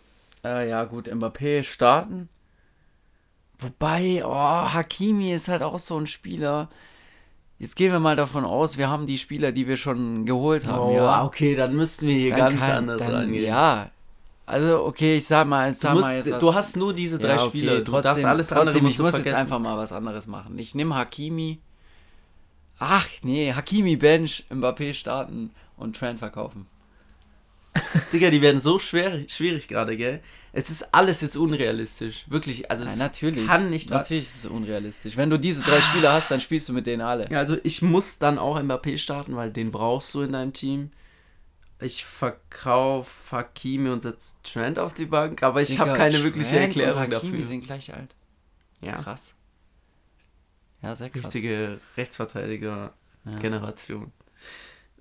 [0.44, 2.28] Äh, ja, gut, Mbappé starten.
[3.62, 4.33] Wobei, oh,
[4.72, 6.68] Hakimi ist halt auch so ein Spieler.
[7.59, 10.92] Jetzt gehen wir mal davon aus, wir haben die Spieler, die wir schon geholt haben.
[10.94, 11.22] ja.
[11.22, 13.44] Oh, okay, dann müssten wir hier Dann ganz kann- anders dann, rangehen.
[13.44, 13.90] Ja.
[14.46, 16.40] Also, okay, ich sag mal, ich Du, sag musst, mal jetzt was.
[16.40, 17.79] du hast nur diese drei Ja, okay, Spieler.
[17.79, 19.33] Du trotzdem, darfst alles andere trotzdem, musst ich du muss vergessen.
[19.35, 20.59] jetzt einfach mal was anderes machen.
[20.59, 21.61] Ich nehme Hakimi.
[22.79, 26.66] Ach, nee, Hakimi Bench, Mbappé starten und Trent verkaufen.
[28.12, 30.20] Digga, die werden so schwer, schwierig gerade, gell?
[30.52, 32.26] Es ist alles jetzt unrealistisch.
[32.28, 33.46] Wirklich, also Ja, es natürlich.
[33.46, 35.16] kann nicht Natürlich ist es unrealistisch.
[35.16, 37.30] Wenn du diese drei Spieler hast, dann spielst du mit denen alle.
[37.30, 40.90] Ja, also ich muss dann auch Mbappé starten, weil den brauchst du in deinem Team.
[41.80, 46.76] Ich verkaufe Hakimi und setze Trent auf die Bank, aber ich habe keine wirkliche Trent
[46.76, 47.46] und Erklärung Hakimi dafür.
[47.46, 48.14] sind gleich alt.
[48.82, 49.35] Ja, Krass.
[50.82, 51.24] Ja, sehr krass.
[51.26, 54.02] richtige Rechtsverteidiger-Generation.
[54.02, 54.08] Ja.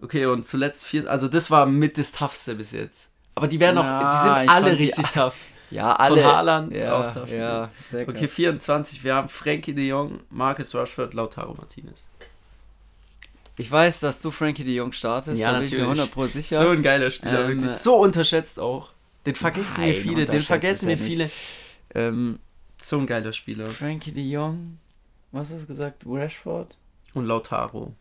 [0.01, 3.11] Okay, und zuletzt vier, also das war mit das Toughste bis jetzt.
[3.35, 5.35] Aber die werden auch, Ja, die sind alle die richtig a- tough.
[5.69, 6.21] Ja, alle.
[6.21, 7.31] Von Haaland ja, auch tough.
[7.31, 8.31] Ja, sehr Okay, krass.
[8.31, 12.05] 24, wir haben Frankie de Jong, Marcus Rashford, Lautaro Martinez.
[13.57, 16.11] Ich weiß, dass du Frankie de Jong startest, Ja, da bin ich mir natürlich.
[16.13, 16.57] 100% sicher.
[16.57, 17.71] So ein geiler Spieler, Ähm, wirklich.
[17.77, 18.91] So unterschätzt auch.
[19.25, 21.29] Den vergessen wir Nein, viele, den vergessen wir viele.
[21.93, 22.39] ähm,
[22.81, 23.67] So ein geiler Spieler.
[23.69, 24.77] Frankie de Jong,
[25.31, 26.03] was hast du gesagt?
[26.05, 26.75] Rashford?
[27.13, 27.93] Und Lautaro.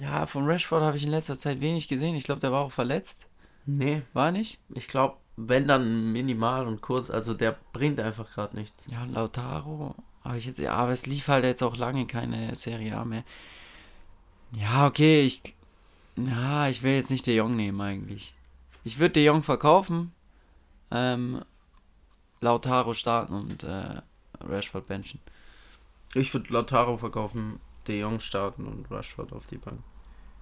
[0.00, 2.14] Ja, von Rashford habe ich in letzter Zeit wenig gesehen.
[2.14, 3.26] Ich glaube, der war auch verletzt.
[3.66, 4.58] Nee, War nicht?
[4.74, 8.86] ich glaube, wenn dann minimal und kurz, also der bringt einfach gerade nichts.
[8.90, 9.94] Ja, Lautaro.
[10.22, 13.24] Aber ich jetzt, ja, aber es lief halt jetzt auch lange keine Serie A mehr.
[14.52, 15.54] Ja, okay, ich.
[16.16, 18.34] Ja, ich will jetzt nicht De Jong nehmen eigentlich.
[18.84, 20.12] Ich würde De Jong verkaufen.
[20.90, 21.42] Ähm,
[22.40, 24.00] Lautaro starten und äh,
[24.40, 25.20] Rashford benchen.
[26.14, 29.78] Ich würde Lautaro verkaufen, De Jong starten und Rashford auf die Bank.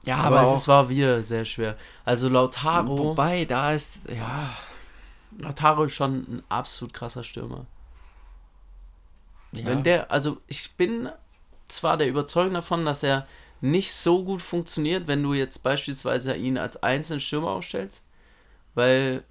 [0.04, 1.76] Ja, Aber, es ist- war wieder sehr schwer.
[2.04, 3.98] Also Lautaro, Wobei, da ist.
[4.08, 4.50] Ja.
[5.38, 7.66] Lautaro ist schon ein absolut krasser Stürmer.
[9.52, 9.64] ja.
[9.66, 11.08] Wenn der, also ich bin
[11.68, 13.26] zwar der Überzeugung davon, dass er
[13.60, 18.06] nicht so gut funktioniert, wenn du jetzt beispielsweise ihn als einzelnen Stürmer aufstellst,
[18.74, 19.24] weil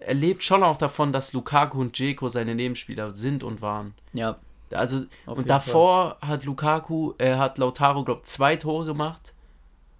[0.00, 3.94] er lebt schon auch davon, dass Lukaku und Dzeko seine Nebenspieler sind und waren.
[4.12, 4.36] ja.
[4.72, 9.34] Also Auf und davor hat Lukaku, er hat Lautaro glaube zwei Tore gemacht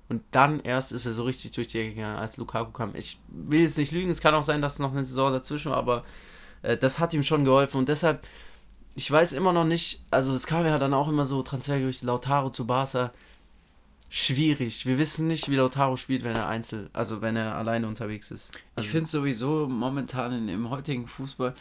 [0.09, 2.95] und dann erst ist er so richtig durch die Ecke gegangen, als Lukaku kam.
[2.95, 5.79] Ich will jetzt nicht lügen, es kann auch sein, dass noch eine Saison dazwischen war,
[5.79, 6.05] aber
[6.63, 8.27] äh, das hat ihm schon geholfen und deshalb
[8.99, 12.51] ich weiß immer noch nicht, also es kam ja dann auch immer so Transfergerüchte Lautaro
[12.51, 13.13] zu Barca.
[14.11, 14.87] Schwierig.
[14.87, 18.59] Wir wissen nicht, wie Lautaro spielt, wenn er einzel, also wenn er alleine unterwegs ist.
[18.75, 21.55] Also, Ich finde sowieso momentan in, im heutigen Fußball,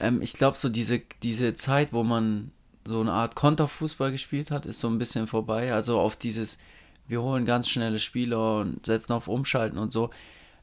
[0.00, 2.52] ähm, ich glaube so diese, diese Zeit, wo man
[2.84, 5.72] so eine Art Konterfußball gespielt hat, ist so ein bisschen vorbei.
[5.72, 6.58] Also auf dieses,
[7.06, 10.10] wir holen ganz schnelle Spieler und setzen auf Umschalten und so.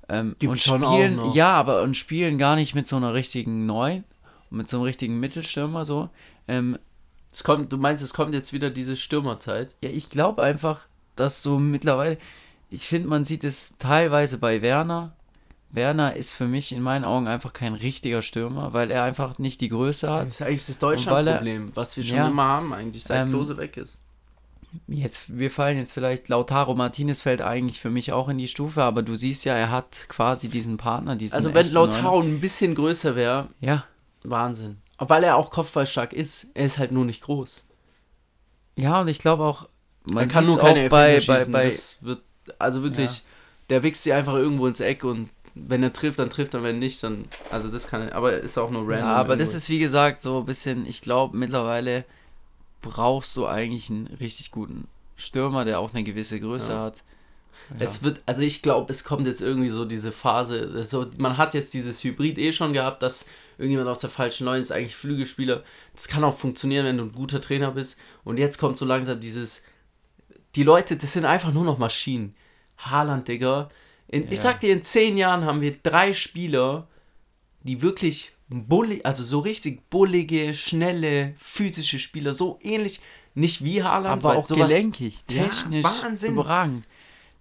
[0.07, 4.03] Ähm, und spielen, ja, aber und spielen gar nicht mit so einer richtigen Neun,
[4.49, 6.09] mit so einem richtigen Mittelstürmer so.
[6.47, 6.77] Ähm,
[7.31, 9.75] es kommt, du meinst, es kommt jetzt wieder diese Stürmerzeit?
[9.83, 12.17] Ja, ich glaube einfach, dass du mittlerweile,
[12.69, 15.15] ich finde, man sieht es teilweise bei Werner.
[15.75, 19.61] Werner ist für mich in meinen Augen einfach kein richtiger Stürmer, weil er einfach nicht
[19.61, 20.27] die Größe hat.
[20.27, 23.57] Das ist eigentlich das Deutschland-Problem, was wir schon ja, immer haben, eigentlich, seit ähm, Klose
[23.57, 23.99] weg ist.
[24.87, 28.83] Jetzt, wir fallen jetzt vielleicht, Lautaro Martinez fällt eigentlich für mich auch in die Stufe,
[28.83, 32.35] aber du siehst ja, er hat quasi diesen Partner, diesen Also wenn Lautaro Neuen.
[32.35, 33.85] ein bisschen größer wäre, ja.
[34.23, 34.77] Wahnsinn.
[34.97, 37.67] Weil er auch kopfballstark ist, er ist halt nur nicht groß.
[38.75, 39.67] Ja, und ich glaube auch,
[40.05, 42.21] man kann nur keine auch bei, bei, bei, das wird,
[42.59, 43.23] also wirklich, ja.
[43.69, 46.79] der wächst sie einfach irgendwo ins Eck und wenn er trifft, dann trifft er, wenn
[46.79, 48.99] nicht, dann, also das kann, aber ist auch nur random.
[48.99, 49.39] Ja, aber irgendwo.
[49.39, 52.05] das ist wie gesagt so ein bisschen, ich glaube mittlerweile
[52.81, 56.83] brauchst du eigentlich einen richtig guten Stürmer, der auch eine gewisse Größe ja.
[56.83, 57.03] hat.
[57.69, 57.77] Ja.
[57.79, 61.53] Es wird, also ich glaube, es kommt jetzt irgendwie so diese Phase, so, man hat
[61.53, 65.63] jetzt dieses Hybrid eh schon gehabt, dass irgendjemand auf der falschen Neun ist, eigentlich Flügelspieler.
[65.95, 67.97] Das kann auch funktionieren, wenn du ein guter Trainer bist.
[68.25, 69.63] Und jetzt kommt so langsam dieses,
[70.55, 72.35] die Leute, das sind einfach nur noch Maschinen.
[72.77, 73.69] Haaland, Digga.
[74.07, 74.31] In, ja.
[74.31, 76.87] Ich sag dir, in zehn Jahren haben wir drei Spieler,
[77.63, 83.01] die wirklich bullig, also so richtig bullige, schnelle, physische Spieler, so ähnlich,
[83.33, 86.33] nicht wie Haaland, aber auch sowas, gelenkig, technisch, ja, Wahnsinn.
[86.33, 86.85] überragend.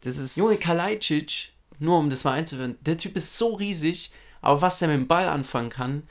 [0.01, 4.61] Das ist Junge Kalajdzic, nur um das mal einzuführen, der Typ ist so riesig, aber
[4.61, 6.03] was der mit dem Ball anfangen kann,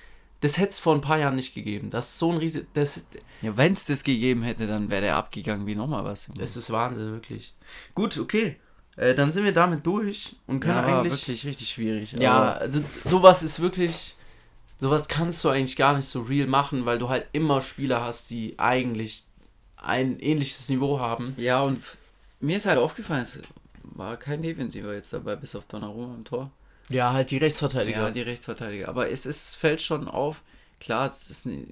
[0.41, 1.89] das hätte es vor ein paar Jahren nicht gegeben.
[1.89, 2.67] Das ist so ein riesig.
[2.73, 3.07] Das,
[3.41, 6.29] ja, wenn es das gegeben hätte, dann wäre der abgegangen wie nochmal was.
[6.35, 7.53] Das ist Wahnsinn, wirklich.
[7.95, 8.57] Gut, okay.
[8.95, 11.27] Äh, dann sind wir damit durch und können ja, eigentlich.
[11.27, 12.11] wirklich richtig schwierig.
[12.13, 14.15] Ja, also sowas ist wirklich
[14.83, 18.29] sowas kannst du eigentlich gar nicht so real machen, weil du halt immer Spieler hast,
[18.29, 19.23] die eigentlich
[19.77, 21.33] ein ähnliches Niveau haben.
[21.37, 21.81] Ja, und
[22.39, 23.41] mir ist halt aufgefallen, es
[23.83, 26.51] war kein Defensiver jetzt dabei, bis auf Donnarumma im Tor.
[26.89, 28.01] Ja, halt die Rechtsverteidiger.
[28.01, 28.89] Ja, die Rechtsverteidiger.
[28.89, 30.41] Aber es ist, fällt schon auf,
[30.79, 31.67] klar, es ist eine,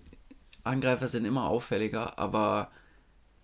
[0.63, 2.71] Angreifer sind immer auffälliger, aber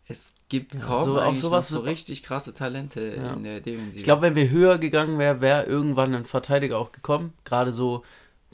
[0.07, 3.33] es gibt ja, kaum so, auch sowas so richtig krasse Talente ja.
[3.33, 3.97] in der Defensive.
[3.97, 7.33] Ich glaube, wenn wir höher gegangen wären, wäre irgendwann ein Verteidiger auch gekommen.
[7.43, 8.03] Gerade so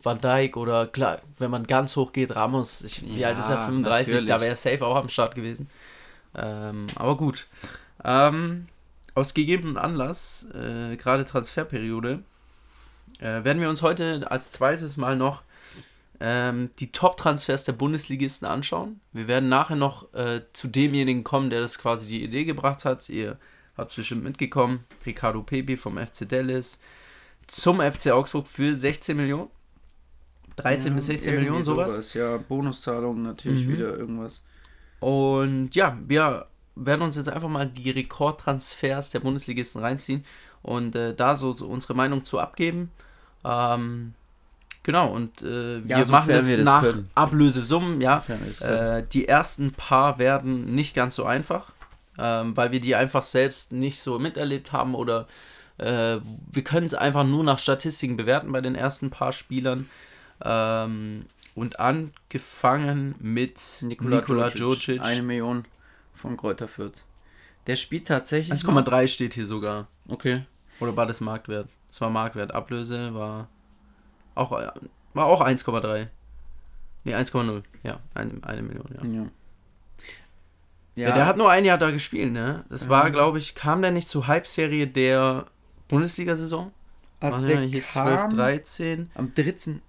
[0.02, 3.50] Van Dijk oder klar, wenn man ganz hoch geht, Ramos, ich, wie ja, alt ist
[3.50, 3.66] er?
[3.66, 4.28] 35, natürlich.
[4.28, 5.70] da wäre er safe auch am Start gewesen.
[6.36, 7.48] Ähm, aber gut.
[8.04, 8.68] Ähm,
[9.14, 12.24] aus gegebenem Anlass, äh, gerade Transferperiode,
[13.20, 15.44] äh, werden wir uns heute als zweites Mal noch
[16.26, 19.02] ähm, die Top-Transfers der Bundesligisten anschauen.
[19.12, 23.10] Wir werden nachher noch äh, zu demjenigen kommen, der das quasi die Idee gebracht hat.
[23.10, 23.38] Ihr
[23.76, 24.86] habt es bestimmt mitgekommen.
[25.06, 26.80] Ricardo Pepe vom FC Dallas
[27.48, 29.50] zum FC Augsburg für 16 Millionen.
[30.56, 31.92] 13 ja, bis 16 Millionen, sowas.
[31.92, 32.14] sowas.
[32.14, 33.74] Ja, Bonuszahlungen natürlich mhm.
[33.74, 34.44] wieder irgendwas.
[35.02, 40.24] Und ja, wir werden uns jetzt einfach mal die Rekordtransfers der Bundesligisten reinziehen
[40.62, 42.92] und äh, da so, so, unsere Meinung zu abgeben.
[43.44, 44.14] Ähm,
[44.84, 47.10] genau, und äh, ja, wir machen das, wir das nach können.
[47.16, 48.02] Ablösesummen.
[48.02, 48.24] Ja,
[48.60, 51.72] äh, die ersten paar werden nicht ganz so einfach,
[52.18, 55.28] ähm, weil wir die einfach selbst nicht so miterlebt haben oder
[55.78, 56.18] äh,
[56.52, 59.90] wir können es einfach nur nach Statistiken bewerten bei den ersten paar Spielern.
[60.44, 65.02] Ähm, und angefangen mit Nikola, Nikola Djurdjic.
[65.02, 65.66] Eine Million
[66.14, 67.04] von Kräuter Fürth.
[67.68, 68.60] Der spielt tatsächlich.
[68.60, 69.88] 1,3 steht hier sogar.
[70.08, 70.46] Okay.
[70.80, 71.70] Oder war das Marktwert?
[71.90, 72.54] Das war Marktwert.
[72.54, 73.50] Ablöse war
[74.36, 74.52] auch,
[75.14, 76.08] war auch 1,3.
[77.06, 77.64] Ne, 1,0.
[77.84, 79.22] Ja, eine, eine Million, ja.
[79.22, 79.28] ja.
[80.96, 81.10] Ja.
[81.10, 81.16] ja.
[81.16, 82.66] der hat nur ein Jahr da gespielt, ne?
[82.70, 85.48] Das war, glaube ich, kam der nicht zur Halbserie der
[85.88, 86.72] Bundesliga-Saison?
[87.20, 89.12] Also der hier 12, 13.
[89.16, 89.80] Am 3.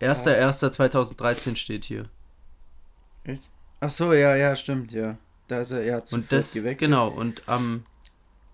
[0.00, 2.04] 1.1.2013 steht hier.
[3.24, 3.48] Echt?
[3.80, 5.16] Ach so, ja, ja, stimmt, ja.
[5.48, 6.90] Da ist er ja zu und das, gewechselt.
[6.90, 7.84] Genau, und am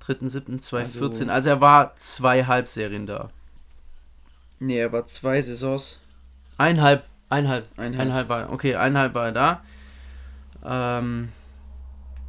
[0.06, 3.30] 3.7.2014, also, also er war zwei Halbserien da.
[4.58, 6.00] Nee, er war zwei Saisons.
[6.56, 9.64] Einhalb, einhalb, einhalb, einhalb war, okay, einhalb war er da.
[10.64, 11.30] Ähm,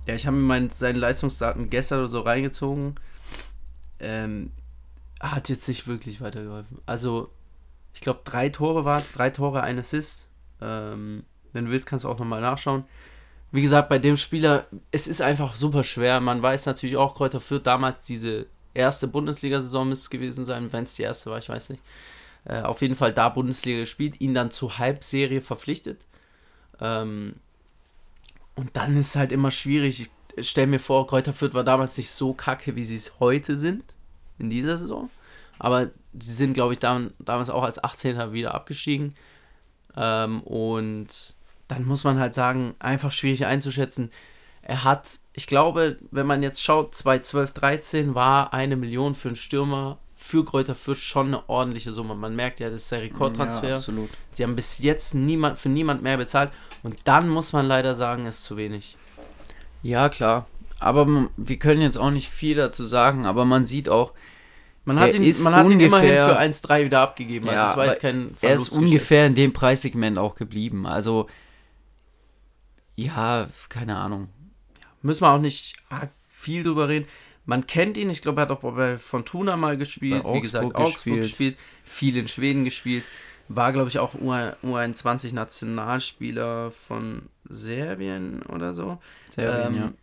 [0.08, 2.96] ja, ich habe mir mein, seine Leistungsdaten gestern oder so reingezogen.
[4.00, 4.52] Ähm,
[5.20, 6.80] hat jetzt nicht wirklich weitergeholfen.
[6.86, 7.30] Also,
[7.94, 10.30] ich glaube, drei Tore war es, drei Tore, ein Assist.
[10.62, 12.84] Ähm, wenn du willst, kannst du auch nochmal nachschauen.
[13.52, 16.20] Wie gesagt, bei dem Spieler, es ist einfach super schwer.
[16.20, 20.84] Man weiß natürlich auch, Kräuter Fürth damals diese erste Bundesliga-Saison müsste es gewesen sein, wenn
[20.84, 21.82] es die erste war, ich weiß nicht.
[22.46, 26.06] Äh, auf jeden Fall da Bundesliga gespielt, ihn dann zur Halbserie verpflichtet.
[26.80, 27.36] Ähm,
[28.56, 30.12] und dann ist es halt immer schwierig.
[30.36, 33.58] Ich stelle mir vor, Kräuter Fürth war damals nicht so kacke, wie sie es heute
[33.58, 33.96] sind
[34.38, 35.10] in dieser Saison.
[35.58, 39.16] Aber sie sind, glaube ich, dam damals auch als 18er wieder abgestiegen.
[39.96, 41.34] Ähm, und
[41.68, 44.12] dann muss man halt sagen, einfach schwierig einzuschätzen.
[44.68, 49.36] Er hat, ich glaube, wenn man jetzt schaut, 2012, 13 war eine Million für einen
[49.36, 52.16] Stürmer für Kräuter Fürth schon eine ordentliche Summe.
[52.16, 53.70] Man merkt ja, das ist der Rekordtransfer.
[53.70, 54.10] Ja, absolut.
[54.32, 56.52] Sie haben bis jetzt niemand, für niemand mehr bezahlt.
[56.82, 58.98] Und dann muss man leider sagen, ist zu wenig.
[59.84, 60.48] Ja, klar.
[60.80, 64.14] Aber wir können jetzt auch nicht viel dazu sagen, aber man sieht auch,
[64.84, 67.50] man hat, ihn, man hat ihn immerhin für 1,3 wieder abgegeben.
[67.50, 70.88] Also ja, war jetzt kein er ist ungefähr in dem Preissegment auch geblieben.
[70.88, 71.28] Also,
[72.96, 74.30] ja, keine Ahnung.
[75.06, 75.78] Müssen wir auch nicht
[76.30, 77.08] viel drüber reden.
[77.46, 80.94] Man kennt ihn, ich glaube, er hat auch bei Fortuna mal gespielt, wie gesagt, Augsburg
[80.94, 81.22] gespielt.
[81.22, 83.04] gespielt, viel in Schweden gespielt.
[83.48, 88.98] War, glaube ich, auch U21-Nationalspieler von Serbien oder so.
[89.30, 89.94] Serbien, ähm, ja.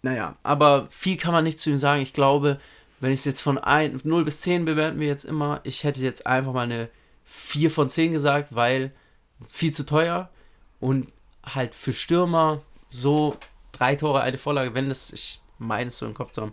[0.00, 2.00] Naja, aber viel kann man nicht zu ihm sagen.
[2.00, 2.58] Ich glaube,
[3.00, 6.00] wenn ich es jetzt von 1, 0 bis 10 bewerten wir jetzt immer, ich hätte
[6.00, 6.88] jetzt einfach mal eine
[7.24, 8.92] 4 von 10 gesagt, weil
[9.52, 10.30] viel zu teuer
[10.80, 11.12] und
[11.44, 13.36] halt für Stürmer so
[13.82, 16.52] drei Tore, eine Vorlage, wenn das, ich meine es so im Kopf zu haben,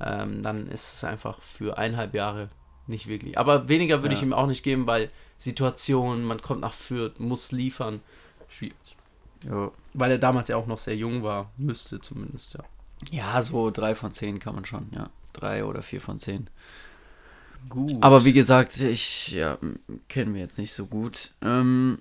[0.00, 2.48] ähm, dann ist es einfach für eineinhalb Jahre
[2.86, 3.38] nicht wirklich.
[3.38, 4.18] Aber weniger würde ja.
[4.18, 8.00] ich ihm auch nicht geben, weil Situation, man kommt nach Fürth, muss liefern,
[8.48, 8.96] schwierig.
[9.44, 9.70] Ja.
[9.94, 12.64] Weil er damals ja auch noch sehr jung war, müsste zumindest, ja.
[13.10, 16.48] Ja, so drei von zehn kann man schon, ja drei oder vier von zehn.
[17.68, 18.02] Gut.
[18.02, 19.58] Aber wie gesagt, ich ja,
[20.08, 21.32] kennen wir jetzt nicht so gut.
[21.42, 22.00] Ähm,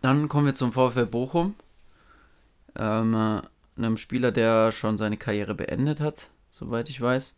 [0.00, 1.54] dann kommen wir zum VfL Bochum.
[2.76, 3.42] Ähm, äh,
[3.84, 7.34] einem Spieler, der schon seine Karriere beendet hat, soweit ich weiß.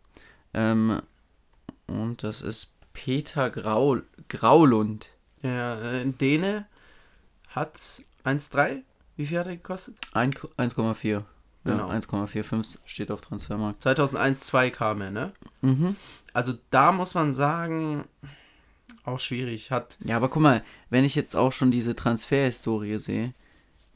[0.53, 1.01] Ähm,
[1.87, 3.97] und das ist Peter Grau
[4.29, 5.09] Graulund.
[5.41, 6.65] Ja, äh, Däne
[7.49, 7.77] hat
[8.23, 8.81] 1,3.
[9.15, 9.95] Wie viel hat er gekostet?
[10.13, 11.23] 1,4.
[11.65, 11.89] Genau.
[11.89, 13.83] Ja, 1,45 steht auf Transfermarkt.
[13.83, 15.31] 2001, 2 kam er, ne?
[15.61, 15.95] Mhm.
[16.33, 18.05] Also da muss man sagen,
[19.05, 19.71] auch schwierig.
[19.71, 23.33] Hat ja, aber guck mal, wenn ich jetzt auch schon diese Transferhistorie sehe,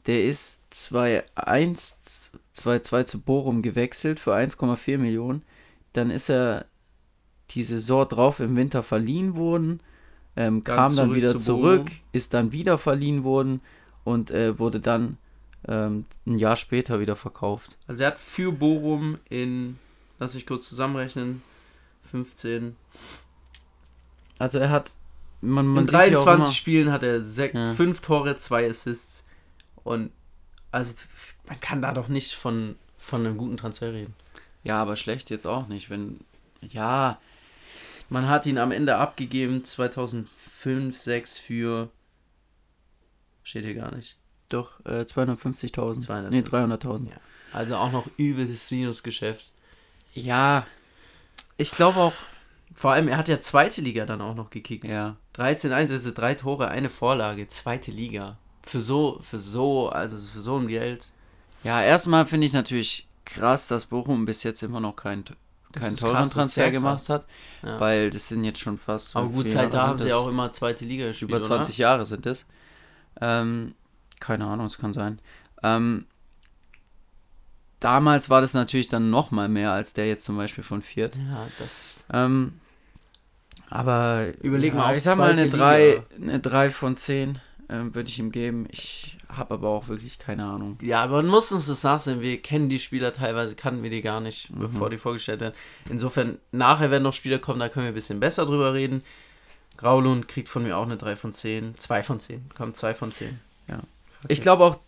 [0.08, 5.44] der ist 2-1, 2-2 zu Bochum gewechselt für 1,4 Millionen.
[5.94, 6.66] Dann ist er
[7.52, 9.82] die Saison drauf im Winter verliehen worden,
[10.36, 13.62] ähm, kam dann wieder zu zurück, ist dann wieder verliehen worden
[14.04, 15.18] und äh, wurde dann
[15.68, 17.78] ähm, ein Jahr später wieder verkauft.
[17.88, 19.78] Also er hat für Bochum in,
[20.20, 21.42] lass mich kurz zusammenrechnen,
[22.12, 22.76] 15.
[24.40, 24.92] Also er hat,
[25.42, 27.94] man, man in 23 Spielen hat er 5 ja.
[28.02, 29.27] Tore, 2 Assists
[29.88, 30.12] und
[30.72, 31.06] also
[31.48, 34.14] man kann da doch nicht von, von einem guten Transfer reden.
[34.64, 36.20] Ja, aber schlecht jetzt auch nicht, wenn,
[36.62, 37.20] ja,
[38.10, 41.90] man hat ihn am Ende abgegeben 2005, 6 für,
[43.44, 44.18] steht hier gar nicht.
[44.50, 46.30] Doch, äh, 250.000.
[46.30, 47.10] Nee, 300.000.
[47.10, 47.16] Ja.
[47.52, 49.52] Also auch noch übles Minusgeschäft.
[50.14, 50.66] Ja,
[51.58, 52.14] ich glaube auch.
[52.74, 54.86] Vor allem, er hat ja zweite Liga dann auch noch gekickt.
[54.86, 55.16] Ja.
[55.34, 58.38] 13 Einsätze, drei Tore, eine Vorlage, zweite Liga.
[58.68, 61.08] Für so, für so, also für so ein Geld.
[61.64, 65.26] Ja, erstmal finde ich natürlich krass, dass Bochum bis jetzt immer noch keinen
[65.74, 67.26] kein teuren Transfer gemacht hat.
[67.64, 67.80] Ja.
[67.80, 69.10] Weil das sind jetzt schon fast.
[69.10, 71.30] So Aber gut, seit da haben sie auch immer zweite Liga gespielt.
[71.30, 71.82] Über 20 oder?
[71.82, 72.46] Jahre sind es.
[73.20, 73.76] Ähm,
[74.20, 75.20] keine Ahnung, es kann sein.
[75.64, 76.06] Ähm,
[77.80, 81.16] damals war das natürlich dann noch mal mehr als der jetzt zum Beispiel von Viert.
[81.16, 82.06] Ja, das.
[82.14, 82.60] Ähm,
[83.70, 88.10] aber überleg ja, mal, ich sag mal eine 3, eine 3 von 10 ähm, würde
[88.10, 88.68] ich ihm geben.
[88.72, 90.78] Ich habe aber auch wirklich keine Ahnung.
[90.82, 92.22] Ja, aber man muss uns das nachsehen.
[92.22, 94.60] Wir kennen die Spieler teilweise, kannten wir die gar nicht, mhm.
[94.60, 95.56] bevor die vorgestellt werden.
[95.90, 99.04] Insofern, nachher werden noch Spieler kommen, da können wir ein bisschen besser drüber reden.
[99.76, 101.78] Graulund kriegt von mir auch eine 3 von 10.
[101.78, 102.50] 2 von 10.
[102.56, 103.40] Kommt 2 von 10.
[103.68, 103.76] Ja.
[103.76, 103.86] Okay.
[104.30, 104.80] Ich glaube auch,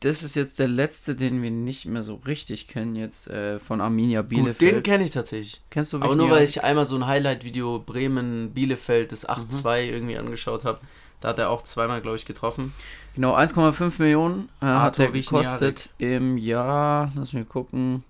[0.00, 3.80] das ist jetzt der letzte, den wir nicht mehr so richtig kennen, jetzt äh, von
[3.80, 4.58] Arminia Bielefeld.
[4.58, 5.62] Gut, den kenne ich tatsächlich.
[5.70, 9.94] Kennst du Aber nur weil ich einmal so ein Highlight-Video Bremen-Bielefeld, das 8-2 mhm.
[9.94, 10.80] irgendwie angeschaut habe.
[11.24, 12.74] Da hat er auch zweimal, glaube ich, getroffen.
[13.14, 18.04] Genau, 1,5 Millionen äh, hat er gekostet im Jahr, lass mich gucken,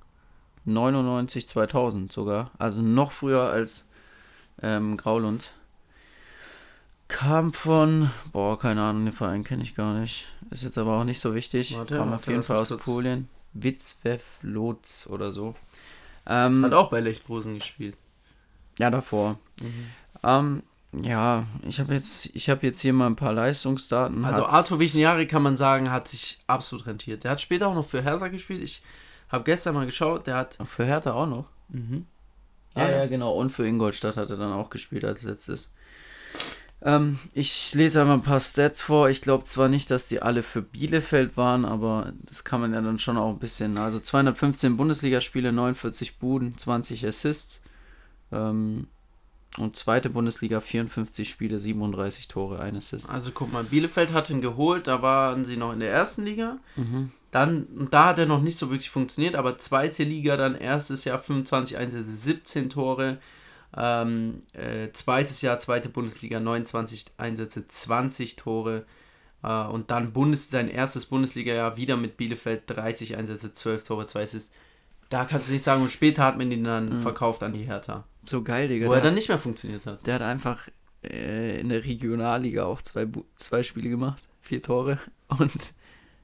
[0.65, 2.51] 99, 2000 sogar.
[2.59, 3.87] Also noch früher als
[4.61, 5.53] ähm, Graulund.
[7.07, 10.27] Kam von, boah, keine Ahnung, den Verein kenne ich gar nicht.
[10.51, 11.79] Ist jetzt aber auch nicht so wichtig.
[11.79, 13.29] Warte, Kam auf jeden Fall aus Polen.
[13.53, 15.55] Witzwew Lotz oder so.
[16.27, 17.97] Ähm, Hat auch bei Lechtbrusen gespielt.
[18.81, 19.39] Ja, davor.
[19.61, 19.87] Mhm.
[20.25, 20.63] Ähm,
[21.03, 24.25] ja, ich habe jetzt, ich jetzt hier mal ein paar Leistungsdaten.
[24.25, 27.25] Also Arthur Vignari kann man sagen, hat sich absolut rentiert.
[27.25, 28.63] Der hat später auch noch für Hertha gespielt.
[28.63, 28.83] Ich
[29.29, 30.59] habe gestern mal geschaut, der hat.
[30.67, 31.47] Für Hertha auch noch?
[31.69, 32.07] Mhm.
[32.77, 33.35] Ja, ja, ja, genau.
[33.35, 35.71] Und für Ingolstadt hat er dann auch gespielt als letztes.
[36.83, 39.09] Ähm, ich lese einmal ein paar Stats vor.
[39.09, 42.81] Ich glaube zwar nicht, dass die alle für Bielefeld waren, aber das kann man ja
[42.81, 43.79] dann schon auch ein bisschen.
[43.79, 47.63] Also 215 Bundesligaspiele, 49 Buden, 20 Assists.
[48.33, 48.89] Ähm,
[49.57, 53.11] Und zweite Bundesliga 54 Spiele, 37 Tore, ein Assist.
[53.11, 56.59] Also guck mal, Bielefeld hat ihn geholt, da waren sie noch in der ersten Liga.
[56.75, 57.13] Mhm.
[57.31, 61.19] Dann, da hat er noch nicht so wirklich funktioniert, aber zweite Liga, dann erstes Jahr
[61.19, 63.19] 25 Einsätze, 17 Tore.
[63.77, 68.85] Ähm, äh, zweites Jahr, zweite Bundesliga, 29 Einsätze, 20 Tore.
[69.43, 74.23] Äh, und dann Bundes, sein erstes Bundesliga-Jahr wieder mit Bielefeld, 30 Einsätze, 12 Tore, 2
[74.23, 74.55] Assists.
[75.11, 77.03] Da kannst du nicht sagen, und später hat man ihn dann mhm.
[77.03, 78.05] verkauft an die Hertha.
[78.27, 78.89] So geil, Digga.
[78.89, 80.07] Wo er dann nicht mehr funktioniert hat.
[80.07, 80.69] Der hat einfach
[81.03, 83.07] äh, in der Regionalliga auch zwei,
[83.37, 84.99] zwei Spiele gemacht, vier Tore.
[85.29, 85.73] Und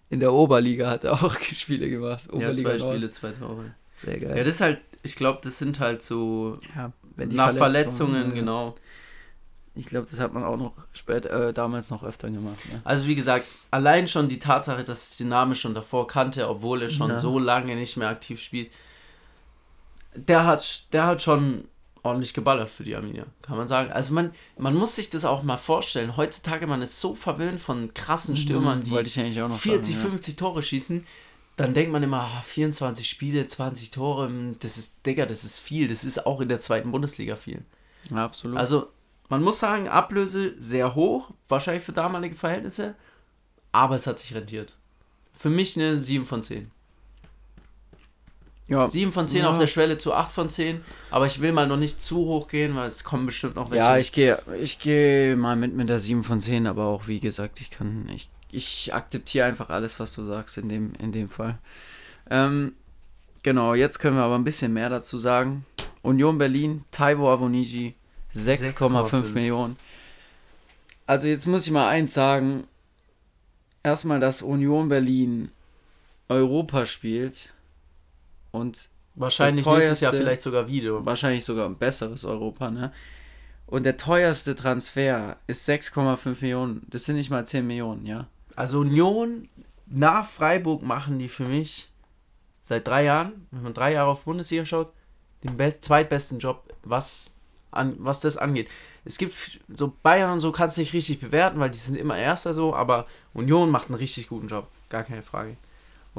[0.09, 2.29] in der Oberliga hat er auch Spiele gemacht.
[2.33, 2.95] Oberliga ja, zwei Nord.
[2.95, 3.75] Spiele, zwei Tore.
[3.97, 4.37] Sehr geil.
[4.37, 8.75] Ja, das ist halt, ich glaube, das sind halt so ja, nach Verletzungen, genau.
[9.75, 12.59] Ich glaube, das hat man auch noch später, äh, damals noch öfter gemacht.
[12.73, 12.81] Ne?
[12.83, 16.83] Also wie gesagt, allein schon die Tatsache, dass ich den Namen schon davor kannte, obwohl
[16.83, 17.19] er schon ja.
[17.19, 18.71] so lange nicht mehr aktiv spielt,
[20.15, 21.69] der hat, der hat schon
[22.03, 23.93] ordentlich geballert für die Arminia, kann man sagen.
[23.93, 26.17] Also man, man muss sich das auch mal vorstellen.
[26.17, 31.07] Heutzutage, man ist so verwöhnt von krassen mhm, Stürmern, die 40, sagen, 50 Tore schießen.
[31.57, 34.31] Dann denkt man immer, 24 ah, Spiele, 20 Tore,
[34.61, 35.89] das ist, Digga, das ist viel.
[35.89, 37.63] Das ist auch in der zweiten Bundesliga viel.
[38.11, 38.57] Ja, absolut.
[38.57, 38.89] Also
[39.29, 42.95] man muss sagen, Ablöse sehr hoch, wahrscheinlich für damalige Verhältnisse,
[43.73, 44.77] aber es hat sich rentiert.
[45.35, 46.71] Für mich eine 7 von 10.
[48.71, 48.87] Ja.
[48.87, 49.51] 7 von 10 ja.
[49.51, 50.81] auf der Schwelle zu 8 von 10.
[51.11, 53.85] Aber ich will mal noch nicht zu hoch gehen, weil es kommen bestimmt noch welche.
[53.85, 57.19] Ja, ich gehe ich geh mal mit mit der 7 von 10, aber auch wie
[57.19, 58.09] gesagt, ich kann.
[58.15, 61.59] Ich, ich akzeptiere einfach alles, was du sagst in dem, in dem Fall.
[62.31, 62.75] Ähm,
[63.43, 65.67] genau, jetzt können wir aber ein bisschen mehr dazu sagen.
[66.03, 67.95] Union Berlin, Taiwo Avoniji,
[68.35, 69.77] 6,5 Millionen.
[71.09, 72.69] Also jetzt muss ich mal eins sagen.
[73.83, 75.51] Erstmal, dass Union Berlin
[76.29, 77.51] Europa spielt
[78.53, 81.05] und wahrscheinlich teuerste, nächstes Jahr vielleicht sogar wieder.
[81.05, 82.93] Wahrscheinlich sogar ein besseres Europa, ne?
[83.67, 86.87] Und der teuerste Transfer ist 6,5 Millionen.
[86.91, 88.27] Das sind nicht mal 10 Millionen, ja.
[88.57, 89.49] Also Union
[89.87, 91.91] nach Freiburg machen die für mich
[92.63, 94.93] seit drei Jahren, wenn man drei Jahre auf Bundesliga schaut,
[95.45, 97.35] den best, zweitbesten Job, was,
[97.71, 98.69] an, was das angeht.
[99.05, 102.19] Es gibt so Bayern und so kannst du nicht richtig bewerten, weil die sind immer
[102.19, 105.57] Erster so, aber Union macht einen richtig guten Job, gar keine Frage.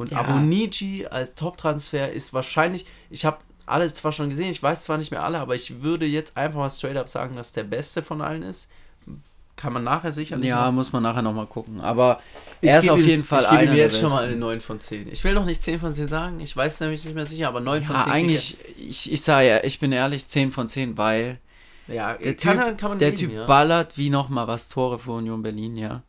[0.01, 0.17] Und ja.
[0.17, 5.11] Abonici als Top-Transfer ist wahrscheinlich, ich habe alles zwar schon gesehen, ich weiß zwar nicht
[5.11, 8.21] mehr alle, aber ich würde jetzt einfach mal straight up sagen, dass der beste von
[8.21, 8.69] allen ist.
[9.55, 10.49] Kann man nachher sicherlich.
[10.49, 10.75] Ja, machen.
[10.75, 11.81] muss man nachher nochmal gucken.
[11.81, 12.19] Aber
[12.61, 13.53] er ist auf jeden Fall einer.
[13.53, 15.11] Ich gebe mir jetzt schon mal eine 9 von 10.
[15.11, 17.59] Ich will noch nicht 10 von 10 sagen, ich weiß nämlich nicht mehr sicher, aber
[17.59, 18.11] 9 ja, von 10.
[18.11, 21.39] Eigentlich, ich, ich sage ja, ich bin ehrlich, 10 von 10, weil
[21.87, 23.45] ja, der Typ, kann der leben, Typ ja.
[23.45, 26.01] ballert wie nochmal was Tore für Union Berlin, ja.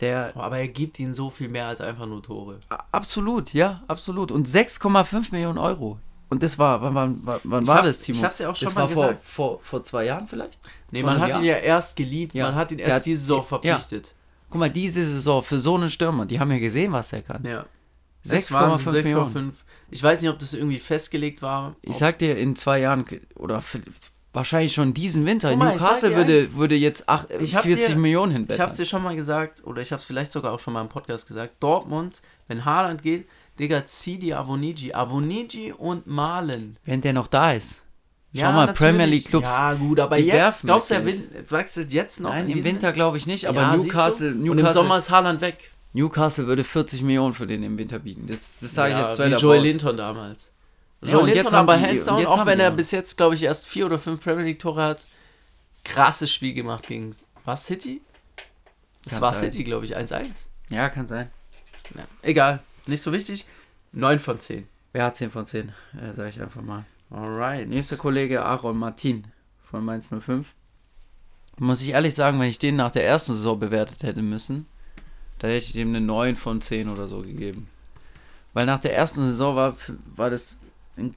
[0.00, 2.58] Der, oh, aber er gibt ihnen so viel mehr als einfach nur Tore.
[2.90, 4.32] Absolut, ja, absolut.
[4.32, 5.98] Und 6,5 Millionen Euro.
[6.30, 8.18] Und das war, wann, wann, wann war hab, das, Timo?
[8.18, 9.22] Ich hab's ja auch schon das mal war gesagt.
[9.22, 10.58] Vor, vor, vor zwei Jahren vielleicht?
[10.90, 11.40] Nee, vor man hat Jahr?
[11.40, 12.46] ihn ja erst geliebt, ja.
[12.46, 14.06] man hat ihn erst hat, diese Saison verpflichtet.
[14.06, 14.12] Ja.
[14.50, 17.44] Guck mal, diese Saison für so einen Stürmer, die haben ja gesehen, was er kann.
[17.44, 17.64] Ja.
[18.26, 19.56] 6,5 Millionen.
[19.90, 21.76] Ich weiß nicht, ob das irgendwie festgelegt war.
[21.82, 23.04] Ich sag dir, in zwei Jahren
[23.36, 23.62] oder
[24.34, 25.56] Wahrscheinlich schon diesen Winter.
[25.56, 28.56] Mal, Newcastle würde, würde jetzt 8, 40 dir, Millionen hinbetten.
[28.56, 30.74] Ich habe es dir schon mal gesagt, oder ich habe es vielleicht sogar auch schon
[30.74, 31.54] mal im Podcast gesagt.
[31.60, 33.28] Dortmund, wenn Haaland geht,
[33.60, 34.92] Digga, zieh die Avoniji.
[34.92, 36.78] Avoniji und Malen.
[36.84, 37.84] Wenn der noch da ist.
[38.34, 38.78] Schau ja, mal, natürlich.
[38.78, 39.50] Premier League Clubs.
[39.50, 41.06] Ja, gut, aber jetzt, glaubst du, er
[41.50, 42.30] wechselt jetzt noch?
[42.30, 44.50] Nein, im Winter glaube ich nicht, aber ja, Newcastle, Newcastle.
[44.50, 45.70] Und im Sommer ist Haaland weg.
[45.92, 48.26] Newcastle würde 40 Millionen für den im Winter bieten.
[48.26, 50.52] Das, das sage ja, ich jetzt Wie Joel Linton damals.
[51.04, 53.86] Ja, und jetzt aber hands down, auch wenn er bis jetzt, glaube ich, erst vier
[53.86, 55.06] oder fünf Premier League Tore hat,
[55.84, 58.00] krasses Spiel gemacht gegen, was, City?
[59.04, 59.52] Das kann war sein.
[59.52, 60.26] City, glaube ich, 1-1.
[60.70, 61.30] Ja, kann sein.
[61.94, 63.46] Ja, egal, nicht so wichtig.
[63.92, 64.66] 9 von 10.
[64.94, 66.84] Ja, 10 von 10, äh, sage ich einfach mal.
[67.10, 67.68] Alright.
[67.68, 69.26] Nächster Kollege Aaron Martin
[69.70, 70.48] von Mainz 05.
[71.58, 74.66] Muss ich ehrlich sagen, wenn ich den nach der ersten Saison bewertet hätte müssen,
[75.38, 77.68] da hätte ich dem eine 9 von 10 oder so gegeben.
[78.52, 79.76] Weil nach der ersten Saison war,
[80.16, 80.60] war das
[80.96, 81.14] ein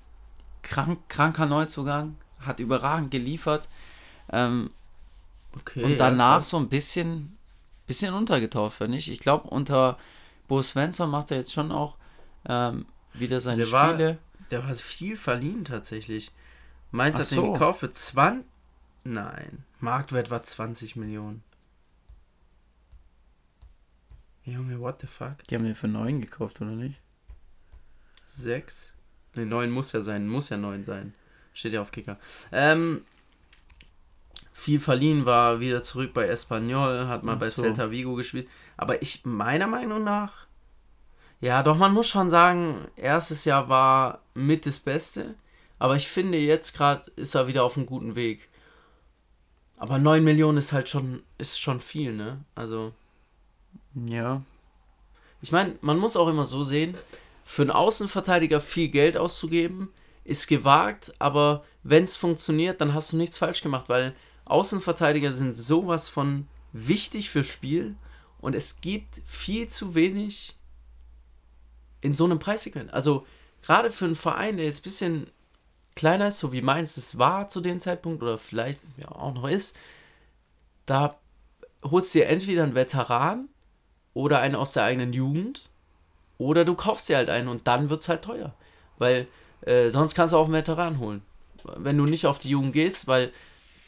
[0.63, 3.67] krank, kranker Neuzugang, hat überragend geliefert.
[4.29, 4.71] Ähm,
[5.55, 7.37] okay, und danach ja, so ein bisschen,
[7.85, 9.11] bisschen untergetaucht, finde ich.
[9.11, 9.97] Ich glaube, unter
[10.47, 11.97] Bo Svensson macht er jetzt schon auch
[12.47, 14.09] ähm, wieder seine der Spiele.
[14.09, 14.17] War,
[14.51, 16.31] der war viel verliehen tatsächlich.
[16.91, 17.41] Mainz hat so.
[17.41, 18.45] den gekauft für 20.
[19.03, 21.43] Nein, Marktwert war 20 Millionen.
[24.43, 25.43] Junge, what the fuck?
[25.49, 27.01] Die haben den für 9 gekauft, oder nicht?
[28.23, 28.93] 6?
[29.37, 31.13] Ne, 9 muss ja sein, muss ja 9 sein.
[31.53, 32.17] Steht ja auf Kicker.
[32.51, 33.05] Ähm,
[34.53, 37.61] viel verliehen war wieder zurück bei Espanyol, hat mal Ach bei so.
[37.61, 38.47] Celta Vigo gespielt.
[38.75, 40.47] Aber ich, meiner Meinung nach,
[41.39, 45.35] ja, doch, man muss schon sagen, erstes Jahr war mit das Beste.
[45.79, 48.49] Aber ich finde, jetzt gerade ist er wieder auf einem guten Weg.
[49.77, 52.43] Aber 9 Millionen ist halt schon, ist schon viel, ne?
[52.55, 52.93] Also.
[53.93, 54.41] Ja.
[55.41, 56.95] Ich meine, man muss auch immer so sehen,
[57.47, 59.87] für einen Außenverteidiger viel Geld auszugeben,
[60.25, 65.55] ist gewagt, aber wenn es funktioniert, dann hast du nichts falsch gemacht, weil Außenverteidiger sind
[65.55, 67.95] sowas von wichtig fürs Spiel
[68.39, 70.57] und es gibt viel zu wenig
[72.01, 72.93] in so einem Preissegment.
[72.93, 73.25] Also
[73.61, 75.31] gerade für einen Verein, der jetzt ein bisschen
[75.95, 79.47] kleiner ist, so wie Mainz es war zu dem Zeitpunkt oder vielleicht ja auch noch
[79.47, 79.73] ist,
[80.85, 81.17] da
[81.81, 83.47] holst du dir entweder einen Veteran
[84.13, 85.69] oder einen aus der eigenen Jugend
[86.37, 88.53] oder du kaufst dir halt einen und dann wird es halt teuer.
[88.97, 89.27] Weil
[89.61, 91.21] äh, sonst kannst du auch einen Veteran holen.
[91.75, 93.31] Wenn du nicht auf die Jugend gehst, weil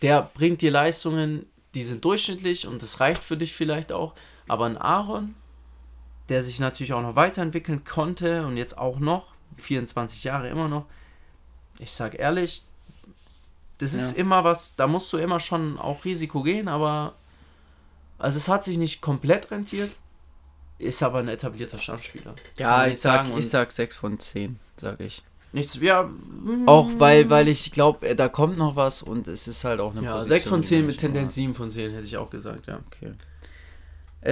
[0.01, 1.45] der bringt dir Leistungen,
[1.75, 4.13] die sind durchschnittlich und das reicht für dich vielleicht auch.
[4.47, 5.35] Aber ein Aaron,
[6.29, 10.85] der sich natürlich auch noch weiterentwickeln konnte und jetzt auch noch, 24 Jahre immer noch,
[11.79, 12.63] ich sag ehrlich,
[13.77, 14.17] das ist ja.
[14.17, 17.15] immer was, da musst du immer schon auch Risiko gehen, aber
[18.17, 19.91] also es hat sich nicht komplett rentiert,
[20.80, 22.34] ist aber ein etablierter Stammspieler.
[22.57, 25.21] Ja, ich sag, ich sag 6 von 10, sag ich.
[25.51, 26.09] Nichts, ja.
[26.67, 29.95] Auch weil, weil ich glaube, äh, da kommt noch was und es ist halt auch
[29.95, 32.67] eine Ja, Position, 6 von 10 mit Tendenz 7 von 10 hätte ich auch gesagt,
[32.67, 32.80] ja.
[32.88, 33.13] Okay.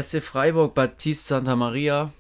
[0.02, 2.12] SC Freiburg, Baptiste Santa Maria.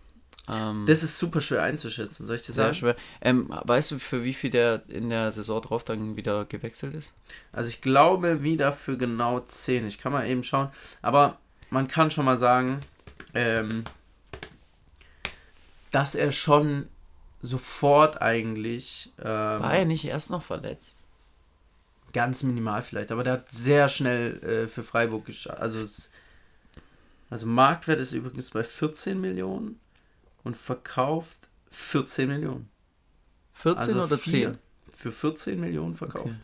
[0.49, 2.73] Ähm, das ist super schwer einzuschätzen, soll ich dir sagen?
[2.73, 2.95] Sehr schwer.
[3.21, 7.13] Ähm, weißt du, für wie viel der in der Saison drauf dann wieder gewechselt ist?
[7.51, 9.85] Also ich glaube wieder für genau 10.
[9.87, 10.69] Ich kann mal eben schauen.
[11.01, 11.37] Aber
[11.69, 12.79] man kann schon mal sagen,
[13.33, 13.83] ähm,
[15.97, 16.89] dass er schon
[17.41, 19.11] sofort eigentlich.
[19.17, 20.99] Ähm, War er nicht erst noch verletzt?
[22.13, 25.59] Ganz minimal vielleicht, aber der hat sehr schnell äh, für Freiburg geschafft.
[25.59, 25.79] Also,
[27.31, 29.79] also Marktwert ist übrigens bei 14 Millionen
[30.43, 32.69] und verkauft 14 Millionen.
[33.53, 34.59] 14 also oder 10?
[34.95, 36.27] Für 14 Millionen verkauft.
[36.27, 36.35] Okay.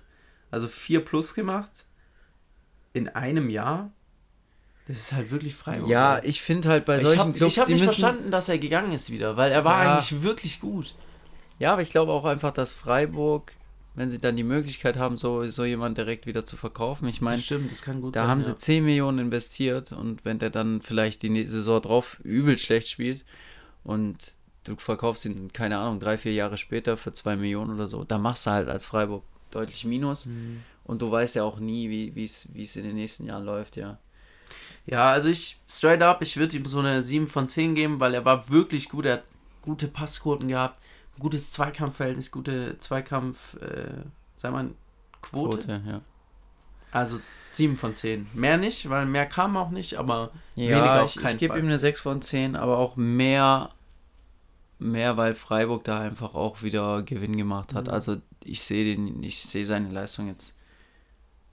[0.50, 1.86] Also 4 plus gemacht
[2.94, 3.92] in einem Jahr
[4.88, 5.80] das ist halt wirklich frei.
[5.88, 8.02] Ja, ich finde halt bei solchen ich hab, Clubs, ich habe nicht müssen...
[8.02, 9.94] verstanden, dass er gegangen ist wieder, weil er war ja.
[9.94, 10.96] eigentlich wirklich gut.
[11.60, 13.54] Ja, aber ich glaube auch einfach, dass Freiburg,
[13.96, 17.42] wenn sie dann die Möglichkeit haben, so, so jemanden direkt wieder zu verkaufen, ich meine,
[17.42, 18.28] stimmt, das kann gut da sein.
[18.28, 18.46] Da haben ja.
[18.46, 23.24] sie 10 Millionen investiert und wenn der dann vielleicht die Saison drauf übel schlecht spielt
[23.86, 24.34] und
[24.66, 28.18] du verkaufst ihn, keine Ahnung, drei, vier Jahre später für 2 Millionen oder so, da
[28.18, 30.26] machst du halt als Freiburg deutlich Minus.
[30.26, 30.64] Mhm.
[30.84, 34.00] Und du weißt ja auch nie, wie es in den nächsten Jahren läuft, ja.
[34.86, 38.14] Ja, also ich, straight up, ich würde ihm so eine 7 von 10 geben, weil
[38.14, 39.06] er war wirklich gut.
[39.06, 39.24] Er hat
[39.62, 40.78] gute Passquoten gehabt,
[41.20, 44.04] gutes Zweikampfverhältnis, gute Zweikampf, äh,
[44.36, 44.72] sag mal,
[45.22, 45.58] Quote.
[45.58, 46.02] Quote ja.
[46.92, 47.20] Also
[47.50, 48.28] 7 von 10.
[48.34, 51.58] Mehr nicht, weil mehr kam auch nicht, aber ja, weniger auf ich, keinen ich gebe
[51.58, 53.70] ihm eine 6 von 10, aber auch mehr,
[54.80, 57.88] mehr, weil Freiburg da einfach auch wieder Gewinn gemacht hat.
[57.88, 57.94] Mhm.
[57.94, 60.58] Also ich sehe den, ich sehe seine Leistung jetzt,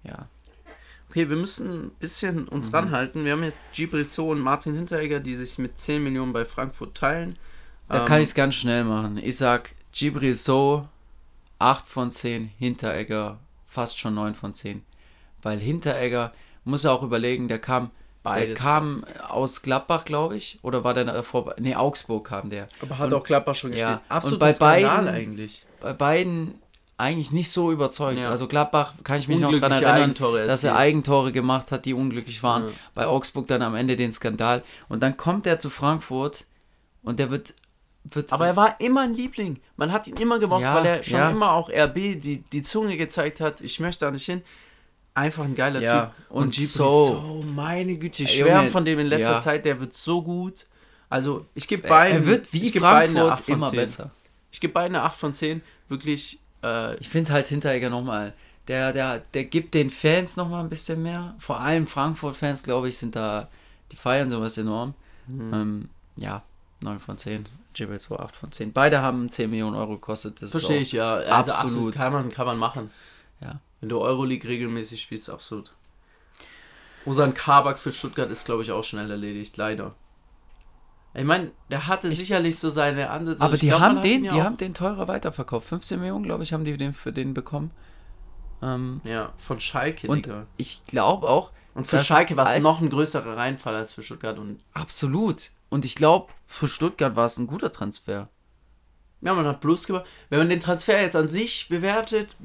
[0.03, 0.29] ja,
[1.11, 2.77] Okay, wir müssen ein bisschen uns mhm.
[2.77, 3.25] ranhalten.
[3.25, 6.97] Wir haben jetzt Gibril So und Martin Hinteregger, die sich mit 10 Millionen bei Frankfurt
[6.97, 7.35] teilen.
[7.89, 9.19] Da ähm, kann ich es ganz schnell machen.
[9.19, 10.87] Ich sag Gibril So
[11.59, 14.85] 8 von 10, Hinteregger fast schon 9 von 10.
[15.43, 16.33] Weil Hinteregger,
[16.63, 17.91] muss er auch überlegen, der kam,
[18.25, 21.57] der kam aus Gladbach, glaube ich, oder war der davor?
[21.59, 22.69] Ne, Augsburg kam der.
[22.83, 23.99] Aber hat und, auch Gladbach schon gespielt.
[23.99, 25.67] Ja, Absolut bei beiden eigentlich.
[25.81, 26.55] Bei beiden
[27.01, 28.19] eigentlich nicht so überzeugt.
[28.19, 28.29] Ja.
[28.29, 30.15] Also Gladbach kann ich mich noch daran erinnern,
[30.47, 32.69] dass er Eigentore gemacht hat, die unglücklich waren.
[32.69, 32.73] Ja.
[32.95, 34.63] Bei Augsburg dann am Ende den Skandal.
[34.89, 36.45] Und dann kommt er zu Frankfurt
[37.03, 37.55] und der wird.
[38.05, 39.59] wird Aber er war immer ein Liebling.
[39.77, 42.97] Man hat ihn immer gemocht, ja, weil er schon immer auch RB die, die Zunge
[42.97, 43.61] gezeigt hat.
[43.61, 44.43] Ich möchte da nicht hin.
[45.13, 46.15] Einfach ein geiler Typ.
[46.29, 49.65] Und, und so, so, meine Güte, ich schwärme von dem in letzter Zeit.
[49.65, 50.67] Der wird so gut.
[51.09, 52.23] Also, ich gebe beiden.
[52.23, 54.11] Er wird wie Frankfurt immer besser.
[54.53, 55.63] Ich gebe beiden eine 8 von 10.
[55.89, 58.35] Wirklich äh, ich finde halt Hinteregger nochmal,
[58.69, 61.35] der, der, der gibt den Fans nochmal ein bisschen mehr.
[61.39, 63.49] Vor allem Frankfurt-Fans, glaube ich, sind da,
[63.91, 64.95] die feiern sowas enorm.
[65.27, 65.55] Mhm.
[65.55, 66.43] Ähm, ja,
[66.81, 67.47] 9 von 10.
[67.75, 68.73] Jibril 2, 8 von 10.
[68.73, 70.39] Beide haben 10 Millionen Euro gekostet.
[70.39, 71.15] Verstehe ich, ja.
[71.15, 71.55] Also absolut.
[71.55, 71.95] absolut.
[71.95, 72.91] Kann, man, kann man machen.
[73.41, 73.61] Ja.
[73.81, 75.73] Wenn du Euroleague regelmäßig spielst, absolut.
[77.07, 79.95] Usan Kabak für Stuttgart ist, glaube ich, auch schnell erledigt, leider.
[81.13, 83.43] Ich meine, der hatte ich, sicherlich so seine Ansätze.
[83.43, 85.69] Aber die glaub, haben den, die haben den teurer weiterverkauft.
[85.69, 87.73] 15 Millionen, glaube ich, haben die den für den bekommen.
[88.63, 90.07] Ähm, ja, von Schalke.
[90.07, 90.47] Und Digga.
[90.57, 91.51] ich glaube auch.
[91.75, 94.39] Und für Schalke war es noch ein größerer Reinfall als für Stuttgart.
[94.39, 95.51] Und absolut.
[95.69, 98.29] Und ich glaube, für Stuttgart war es ein guter Transfer.
[99.21, 100.07] Ja, man hat Plus gemacht.
[100.29, 102.37] Wenn man den Transfer jetzt an sich bewertet,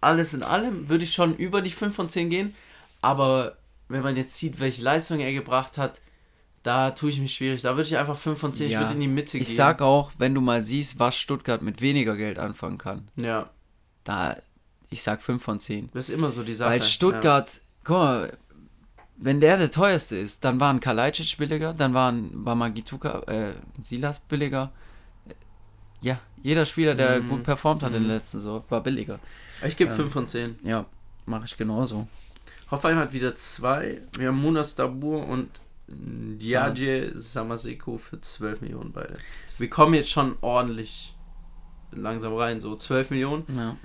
[0.00, 2.54] alles in allem, würde ich schon über die 5 von 10 gehen.
[3.00, 3.56] Aber
[3.88, 6.00] wenn man jetzt sieht, welche Leistung er gebracht hat,
[6.62, 7.62] da tue ich mich schwierig.
[7.62, 9.42] Da würde ich einfach 5 von 10, ja, ich würde in die Mitte gehen.
[9.42, 13.08] Ich sag auch, wenn du mal siehst, was Stuttgart mit weniger Geld anfangen kann.
[13.16, 13.50] Ja.
[14.04, 14.36] Da,
[14.90, 15.90] ich sag 5 von 10.
[15.92, 16.70] Das ist immer so die Sache.
[16.70, 17.60] Weil Stuttgart, ja.
[17.84, 18.38] guck mal,
[19.16, 24.20] wenn der der teuerste ist, dann waren Kalajdzic billiger, dann waren, war Magituka, äh, Silas
[24.20, 24.72] billiger.
[26.00, 27.28] Ja, jeder Spieler, der mm.
[27.28, 27.96] gut performt hat mm.
[27.96, 28.16] in der mhm.
[28.16, 29.18] letzten Saison, war billiger.
[29.66, 30.58] Ich gebe 5 ähm, von 10.
[30.62, 30.86] Ja,
[31.26, 32.06] mache ich genauso.
[32.70, 34.00] Hoffenheim hat wieder zwei.
[34.16, 35.48] Wir haben Munas Dabur und
[35.88, 39.14] Diaje Samaseko für 12 Millionen beide.
[39.58, 41.14] Wir kommen jetzt schon ordentlich
[41.90, 43.44] langsam rein, so 12 Millionen.
[43.56, 43.76] Ja.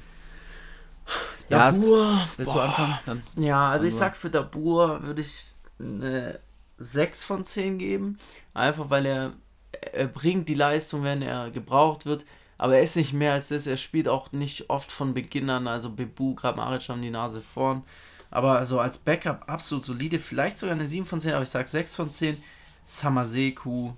[1.49, 1.99] Dabur.
[1.99, 2.97] Ja, willst du anfangen?
[3.05, 5.45] Dann ja, also ich sag für Dabur würde ich
[5.79, 6.39] eine
[6.77, 8.17] 6 von 10 geben.
[8.53, 9.33] Einfach weil er,
[9.71, 12.25] er bringt die Leistung, wenn er gebraucht wird.
[12.57, 13.67] Aber er ist nicht mehr als das.
[13.67, 15.67] Er spielt auch nicht oft von Beginn an.
[15.67, 17.83] Also Bebu, Grammaric haben die Nase vorn.
[18.33, 20.17] Aber so als Backup absolut solide.
[20.17, 22.41] Vielleicht sogar eine 7 von 10, aber ich sag 6 von 10.
[22.85, 23.91] Samaseku,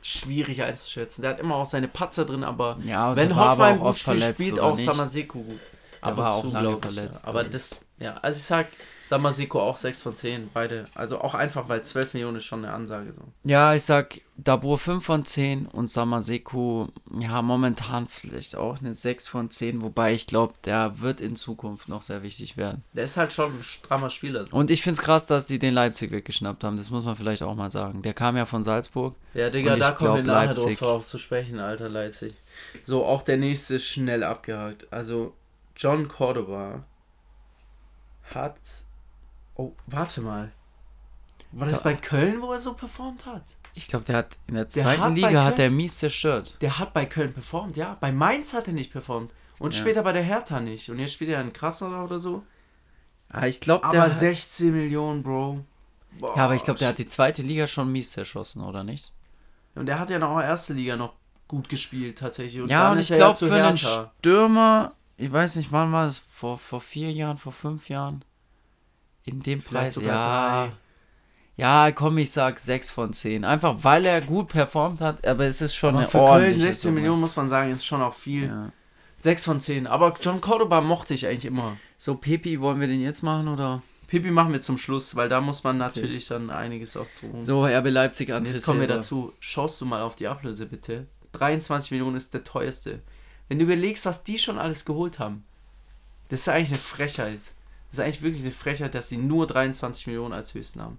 [0.00, 1.22] schwierig einzuschätzen.
[1.22, 4.78] Der hat immer auch seine Patzer drin, aber ja, wenn Hoffenheim gut spielt, spielt auch
[4.78, 5.60] Samaseku gut.
[6.00, 7.24] Aber war auch lange verletzt.
[7.24, 7.28] Ja.
[7.28, 8.68] Aber das, ja, also ich sag
[9.06, 10.86] Samaseko auch 6 von 10, beide.
[10.94, 13.22] Also auch einfach, weil 12 Millionen ist schon eine Ansage so.
[13.44, 16.88] Ja, ich sag Dabur 5 von 10 und Samaseko,
[17.20, 21.88] ja, momentan vielleicht auch eine 6 von 10, wobei ich glaube, der wird in Zukunft
[21.88, 22.82] noch sehr wichtig werden.
[22.94, 24.44] Der ist halt schon ein strammer Spieler.
[24.50, 27.44] Und ich finde es krass, dass die den Leipzig weggeschnappt haben, das muss man vielleicht
[27.44, 28.02] auch mal sagen.
[28.02, 29.14] Der kam ja von Salzburg.
[29.34, 30.80] Ja, Digga, da kommen wir nachher Leipzig.
[30.80, 32.34] drauf zu sprechen, alter Leipzig.
[32.82, 34.88] So, auch der nächste schnell abgehakt.
[34.90, 35.32] Also,
[35.76, 36.82] John Cordoba
[38.34, 38.56] hat.
[39.56, 40.52] Oh, warte mal.
[41.52, 43.42] War das da, bei Köln, wo er so performt hat?
[43.74, 46.56] Ich glaube, der hat in der zweiten der Liga Köln, hat er mies zerstört.
[46.60, 47.96] Der hat bei Köln performt, ja.
[48.00, 49.32] Bei Mainz hat er nicht performt.
[49.58, 49.80] Und ja.
[49.80, 50.90] später bei der Hertha nicht.
[50.90, 52.42] Und jetzt spielt er in Krasnodar oder so.
[53.32, 54.02] Ja, ich glaube, der.
[54.02, 55.64] Aber 16 Millionen, Bro.
[56.18, 59.12] Boah, ja, aber ich glaube, der hat die zweite Liga schon mies zerschossen, oder nicht?
[59.74, 61.14] Und der hat ja noch erste Liga noch
[61.48, 62.62] gut gespielt, tatsächlich.
[62.62, 66.18] Und ja, und ich glaube, für einen Stürmer ich weiß nicht, wann war es?
[66.18, 68.24] Vor, vor vier Jahren, vor fünf Jahren?
[69.26, 70.66] In dem Preis, ja.
[70.66, 70.72] Drei.
[71.56, 73.44] Ja, komm, ich sag 6 von 10.
[73.44, 76.72] Einfach weil er gut performt hat, aber es ist schon aber eine für ordentliche Köln
[76.72, 77.00] 16 Summe.
[77.00, 78.46] Millionen muss man sagen, ist schon auch viel.
[78.46, 78.72] Ja.
[79.18, 79.86] 6 von 10.
[79.86, 81.76] Aber John Cordoba mochte ich eigentlich immer.
[81.96, 83.82] So, Pepi, wollen wir den jetzt machen oder?
[84.06, 86.34] Pepi machen wir zum Schluss, weil da muss man natürlich okay.
[86.34, 87.42] dann einiges auch tun.
[87.42, 88.44] So, RB Leipzig an.
[88.44, 89.32] Jetzt kommen wir dazu.
[89.40, 91.06] Schaust du mal auf die Ablöse bitte.
[91.32, 93.00] 23 Millionen ist der teuerste.
[93.48, 95.44] Wenn du überlegst, was die schon alles geholt haben,
[96.28, 97.40] das ist eigentlich eine Frechheit.
[97.98, 100.98] Ist eigentlich wirklich eine Frechheit, dass sie nur 23 Millionen als höchsten haben.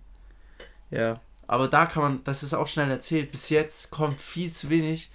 [0.89, 1.19] Ja.
[1.47, 5.11] Aber da kann man, das ist auch schnell erzählt, bis jetzt kommt viel zu wenig.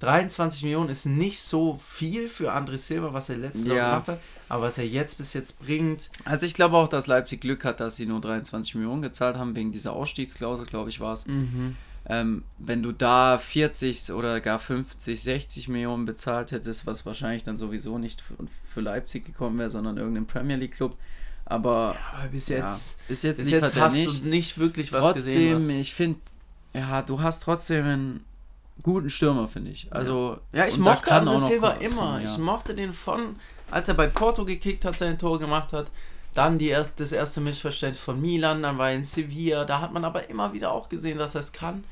[0.00, 4.20] 23 Millionen ist nicht so viel für André Silva, was er letztes Jahr gemacht hat,
[4.48, 6.10] aber was er jetzt bis jetzt bringt.
[6.24, 9.54] Also ich glaube auch, dass Leipzig Glück hat, dass sie nur 23 Millionen gezahlt haben,
[9.54, 11.26] wegen dieser Ausstiegsklausel, glaube ich, war es.
[11.26, 11.76] Mhm.
[12.06, 17.56] Ähm, wenn du da 40 oder gar 50, 60 Millionen bezahlt hättest, was wahrscheinlich dann
[17.56, 18.24] sowieso nicht
[18.72, 20.96] für Leipzig gekommen wäre, sondern irgendein Premier League Club.
[21.44, 24.24] Aber, ja, bis jetzt, ja, bis jetzt, bis jetzt hast nicht.
[24.24, 25.58] du nicht wirklich was trotzdem, gesehen.
[25.58, 26.20] Trotzdem, ich finde,
[26.72, 28.24] ja, du hast trotzdem einen
[28.82, 29.92] guten Stürmer, finde ich.
[29.92, 31.96] Also, ja, ich mochte André Silva immer.
[31.96, 32.24] Kommen, ja.
[32.24, 33.36] Ich mochte den von,
[33.70, 35.86] als er bei Porto gekickt hat, sein Tor gemacht hat.
[36.34, 39.64] Dann die erst, das erste Missverständnis von Milan, dann war er in Sevilla.
[39.64, 41.84] Da hat man aber immer wieder auch gesehen, dass er es kann.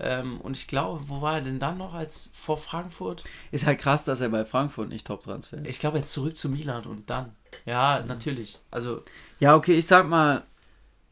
[0.00, 3.22] Ähm, und ich glaube, wo war er denn dann noch als vor Frankfurt?
[3.52, 5.68] Ist halt krass, dass er bei Frankfurt nicht Top-Transfer ist.
[5.68, 7.32] Ich glaube, jetzt zurück zu Milan und dann.
[7.66, 8.08] Ja, mhm.
[8.08, 8.58] natürlich.
[8.70, 9.00] Also.
[9.38, 10.42] Ja, okay, ich sag mal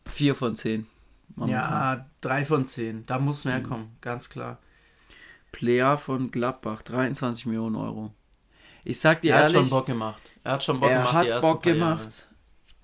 [0.07, 0.87] 4 von 10.
[1.47, 3.07] Ja, 3 von 10.
[3.07, 3.65] Da muss mehr mhm.
[3.65, 4.59] kommen, ganz klar.
[5.53, 8.13] Player von Gladbach, 23 Millionen Euro.
[8.85, 9.55] Ich sag dir er ehrlich.
[9.55, 10.33] Er hat schon Bock gemacht.
[10.43, 11.15] Er hat schon Bock er gemacht.
[11.15, 12.27] Hat Bock gemacht.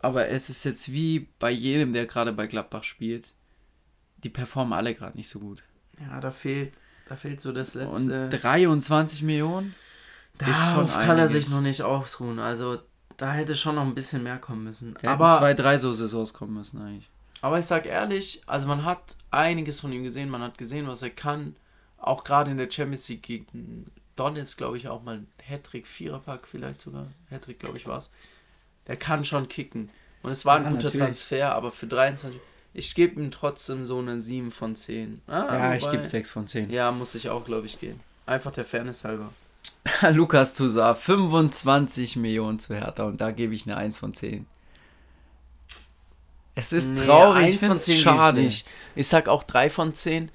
[0.01, 3.33] Aber es ist jetzt wie bei jedem, der gerade bei Gladbach spielt.
[4.19, 5.63] Die performen alle gerade nicht so gut.
[6.01, 6.73] Ja, da fehlt,
[7.09, 8.25] da fehlt so das letzte.
[8.25, 9.75] Und 23 Millionen?
[10.39, 11.35] Darauf kann einiges.
[11.35, 12.39] er sich noch nicht ausruhen.
[12.39, 12.79] Also
[13.17, 14.97] da hätte schon noch ein bisschen mehr kommen müssen.
[15.03, 17.11] Da aber zwei, drei so Saisons kommen müssen eigentlich.
[17.41, 21.03] Aber ich sag ehrlich, also man hat einiges von ihm gesehen, man hat gesehen, was
[21.03, 21.57] er kann.
[21.99, 26.81] Auch gerade in der Champions League gegen Donetsk, glaube ich, auch mal Hattrick, Viererpack vielleicht
[26.81, 27.09] sogar.
[27.31, 28.11] Hattrick, glaube ich, war es.
[28.89, 29.91] Der kann schon kicken.
[30.23, 31.05] Und es war ein ja, guter natürlich.
[31.05, 32.41] Transfer, aber für 23
[32.75, 35.23] ich gebe ihm trotzdem so eine 7 von 10.
[35.27, 36.71] Ah, ja, wobei, ich gebe 6 von 10.
[36.71, 37.99] Ja, muss ich auch, glaube ich, gehen.
[38.27, 39.33] Einfach der Fairness halber.
[40.13, 44.47] Lukas Toussaint, 25 Millionen zu Hertha und da gebe ich eine 1 von 10.
[46.55, 48.41] Es ist nee, traurig, ich finde schade.
[48.43, 48.65] Ich,
[48.95, 50.31] ich sag auch 3 von 10.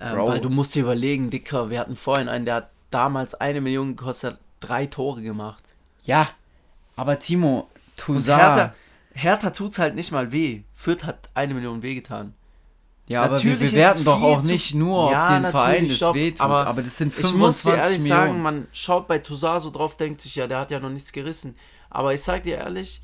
[0.00, 3.60] Ähm, weil du musst dir überlegen, Dicker, wir hatten vorhin einen, der hat damals eine
[3.60, 5.64] Million gekostet, drei Tore gemacht.
[6.04, 6.28] Ja,
[6.94, 8.72] aber Timo, Toussaint.
[9.12, 10.62] Hertha tut's halt nicht mal weh.
[10.74, 12.34] Fürth hat eine Million weh getan.
[13.08, 16.40] Ja, natürlich aber wir bewerten doch auch nicht nur, ja, ob den Verein das wehtut,
[16.40, 18.26] aber, aber das sind 25 Ich muss dir ehrlich Millionen.
[18.26, 21.12] sagen, man schaut bei Toussaint so drauf, denkt sich, ja, der hat ja noch nichts
[21.12, 21.54] gerissen.
[21.88, 23.00] Aber ich sag dir ehrlich,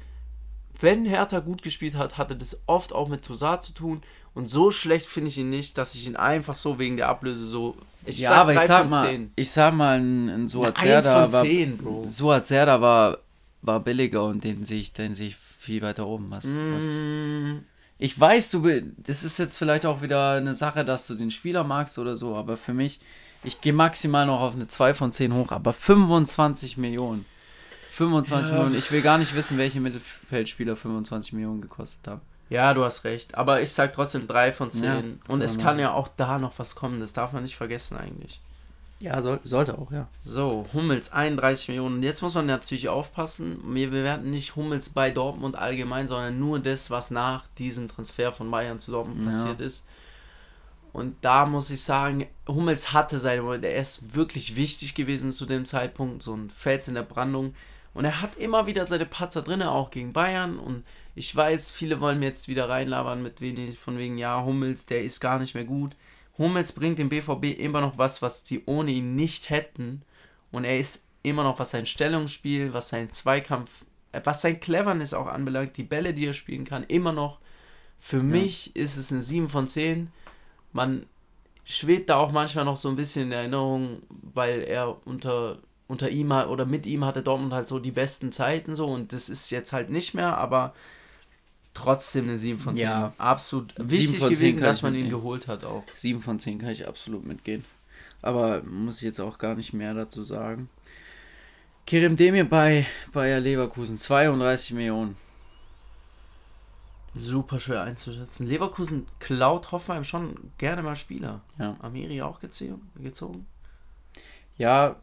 [0.81, 4.03] wenn Hertha gut gespielt hat, hatte das oft auch mit Tosar zu tun.
[4.35, 7.47] Und so schlecht finde ich ihn nicht, dass ich ihn einfach so wegen der Ablöse
[7.47, 7.77] so.
[8.05, 11.45] Ich ja, sag aber ich sag, mal, ich sag mal, ein, ein Suazerda war,
[12.05, 13.19] Suazerda war,
[13.63, 16.31] war billiger und den sehe ich, den sehe ich viel weiter oben.
[16.31, 16.75] Was, mm.
[16.75, 17.63] was,
[17.99, 21.65] ich weiß, du das ist jetzt vielleicht auch wieder eine Sache, dass du den Spieler
[21.65, 23.01] magst oder so, aber für mich,
[23.45, 27.25] ich gehe maximal noch auf eine 2 von 10 hoch, aber 25 Millionen.
[27.93, 28.55] 25 ja.
[28.55, 28.77] Millionen.
[28.77, 32.21] Ich will gar nicht wissen, welche Mittelfeldspieler 25 Millionen gekostet haben.
[32.49, 33.35] Ja, du hast recht.
[33.35, 34.85] Aber ich sag trotzdem 3 von 10.
[34.85, 37.01] Ja, und es kann ja auch da noch was kommen.
[37.01, 38.41] Das darf man nicht vergessen eigentlich.
[39.03, 40.07] Ja, soll, sollte auch, ja.
[40.25, 42.05] So, Hummels 31 Millionen.
[42.05, 43.59] Jetzt muss man natürlich aufpassen.
[43.75, 48.49] Wir bewerten nicht Hummels bei Dortmund allgemein, sondern nur das, was nach diesem Transfer von
[48.49, 49.31] Bayern zu Dortmund ja.
[49.31, 49.89] passiert ist.
[50.93, 53.67] Und da muss ich sagen, Hummels hatte seine Momente.
[53.67, 56.23] Er ist wirklich wichtig gewesen zu dem Zeitpunkt.
[56.23, 57.57] So ein Fels in der Brandung.
[57.95, 60.61] Und er hat immer wieder seine Patzer drin, auch gegen Bayern.
[60.61, 60.85] Und
[61.17, 65.03] ich weiß, viele wollen mir jetzt wieder reinlabern mit wenig, von wegen, ja, Hummels, der
[65.03, 65.97] ist gar nicht mehr gut.
[66.43, 70.03] Hummels bringt dem BVB immer noch was, was sie ohne ihn nicht hätten.
[70.51, 75.15] Und er ist immer noch, was sein Stellungsspiel, was sein Zweikampf, äh, was sein Cleverness
[75.15, 77.39] auch anbelangt, die Bälle, die er spielen kann, immer noch.
[77.99, 78.25] Für ja.
[78.25, 80.13] mich ist es eine 7 von 10.
[80.73, 81.07] Man
[81.65, 86.33] schwebt da auch manchmal noch so ein bisschen in Erinnerung, weil er unter unter ihm
[86.33, 89.75] oder mit ihm hatte Dortmund halt so die besten Zeiten so und das ist jetzt
[89.75, 90.73] halt nicht mehr, aber
[91.75, 92.85] trotzdem eine 7 von 10.
[92.85, 95.85] Ja, absolut wichtig gewesen, dass man ihn geholt hat auch.
[95.97, 97.65] 7 von 10 kann ich absolut mitgehen.
[98.21, 100.69] Aber muss ich jetzt auch gar nicht mehr dazu sagen.
[101.87, 105.17] Kerem Demir bei Bayer Leverkusen, 32 Millionen.
[107.15, 108.47] Super schwer einzuschätzen.
[108.47, 111.43] Leverkusen klaut Hoffenheim schon gerne mal Spieler.
[111.59, 111.77] Ja.
[111.81, 113.47] Amiri auch gezogen?
[114.57, 114.97] Ja,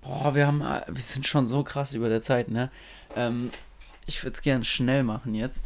[0.00, 2.70] Boah, wir haben, wir sind schon so krass über der Zeit, ne?
[3.14, 3.50] Ähm,
[4.06, 5.64] ich würde es gerne schnell machen jetzt.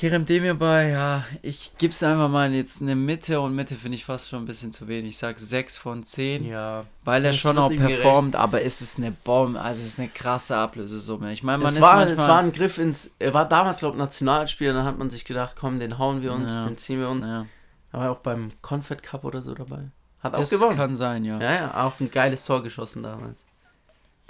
[0.00, 0.24] Kerem
[0.58, 4.30] bei, ja, ich gebe es einfach mal jetzt eine Mitte und Mitte finde ich fast
[4.30, 5.10] schon ein bisschen zu wenig.
[5.10, 6.46] Ich sage 6 von 10.
[6.46, 6.86] Ja.
[7.04, 10.56] Weil er schon auch performt, aber es ist eine Bombe, also es ist eine krasse
[10.56, 11.34] Ablösesumme.
[11.34, 13.80] Ich meine, man es ist war, manchmal, Es war ein Griff ins, er war damals,
[13.80, 16.64] glaube ich, Nationalspieler, dann hat man sich gedacht, komm, den hauen wir uns, ja.
[16.64, 17.28] den ziehen wir uns.
[17.28, 17.44] Ja.
[17.92, 19.90] Aber auch beim Confed Cup oder so dabei.
[20.20, 20.78] Hat das auch gewonnen.
[20.78, 21.38] kann sein, ja.
[21.38, 23.44] Ja, ja, auch ein geiles Tor geschossen damals.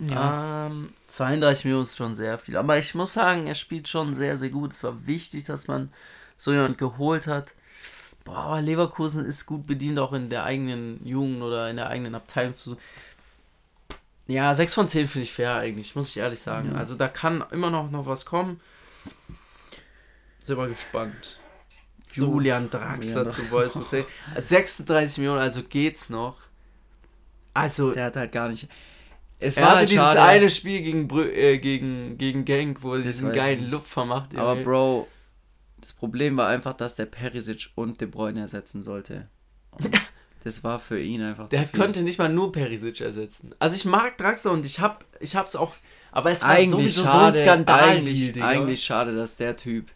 [0.08, 0.66] Ja.
[0.66, 2.56] Ähm, 32 Millionen ist schon sehr viel.
[2.56, 4.72] Aber ich muss sagen, er spielt schon sehr, sehr gut.
[4.72, 5.92] Es war wichtig, dass man
[6.38, 7.54] so jemand geholt hat.
[8.24, 12.54] Boah, Leverkusen ist gut bedient, auch in der eigenen Jugend oder in der eigenen Abteilung
[12.54, 12.76] zu.
[14.26, 16.72] Ja, 6 von 10 finde ich fair eigentlich, muss ich ehrlich sagen.
[16.72, 16.78] Ja.
[16.78, 18.60] Also da kann immer noch, noch was kommen.
[20.38, 21.38] Sind wir gespannt.
[22.12, 24.06] Julian Draxler zu Wolfsburg.
[24.36, 26.38] 36 Millionen, also geht's noch.
[27.54, 27.92] Also.
[27.92, 28.68] Der hat halt gar nicht.
[29.40, 30.22] Es war halt dieses schade.
[30.22, 34.36] eine Spiel gegen, äh, gegen, gegen Genk, wo er diesen geilen Lupfer macht.
[34.36, 35.08] Aber Bro,
[35.78, 39.28] das Problem war einfach, dass der Perisic und De Bruyne ersetzen sollte.
[40.44, 43.54] Das war für ihn einfach Der konnte nicht mal nur Perisic ersetzen.
[43.58, 45.74] Also ich mag Draxler und ich hab ich hab's auch
[46.12, 47.80] aber es war eigentlich sowieso schade, so ein Skandal.
[47.80, 49.90] Eigentlich, eigentlich schade, dass der Typ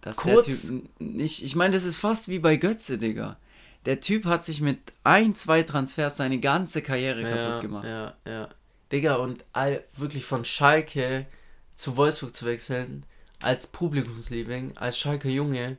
[0.00, 0.46] dass Kurz.
[0.46, 1.42] der Typ nicht.
[1.42, 3.38] Ich meine, das ist fast wie bei Götze, Digga.
[3.86, 7.86] Der Typ hat sich mit ein, zwei Transfers seine ganze Karriere ja, kaputt gemacht.
[7.86, 8.48] Ja, ja.
[8.92, 11.26] Digga, und all, wirklich von Schalke
[11.74, 13.04] zu Wolfsburg zu wechseln,
[13.42, 15.78] als Publikumsliebling, als Schalke Junge,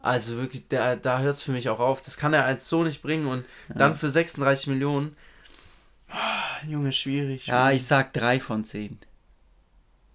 [0.00, 2.02] also wirklich, da, da hört es für mich auch auf.
[2.02, 3.74] Das kann er als so nicht bringen und ja.
[3.74, 5.16] dann für 36 Millionen.
[6.10, 7.46] Oh, Junge, schwierig, schwierig.
[7.46, 8.98] Ja, ich sag 3 von 10.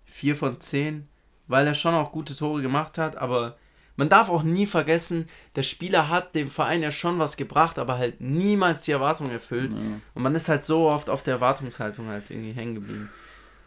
[0.06, 1.08] 4 von 10?
[1.48, 3.58] weil er schon auch gute Tore gemacht hat, aber
[3.96, 7.98] man darf auch nie vergessen, der Spieler hat dem Verein ja schon was gebracht, aber
[7.98, 9.74] halt niemals die Erwartung erfüllt.
[9.74, 9.80] Ja.
[10.16, 13.10] Und man ist halt so oft auf der Erwartungshaltung halt irgendwie hängen geblieben.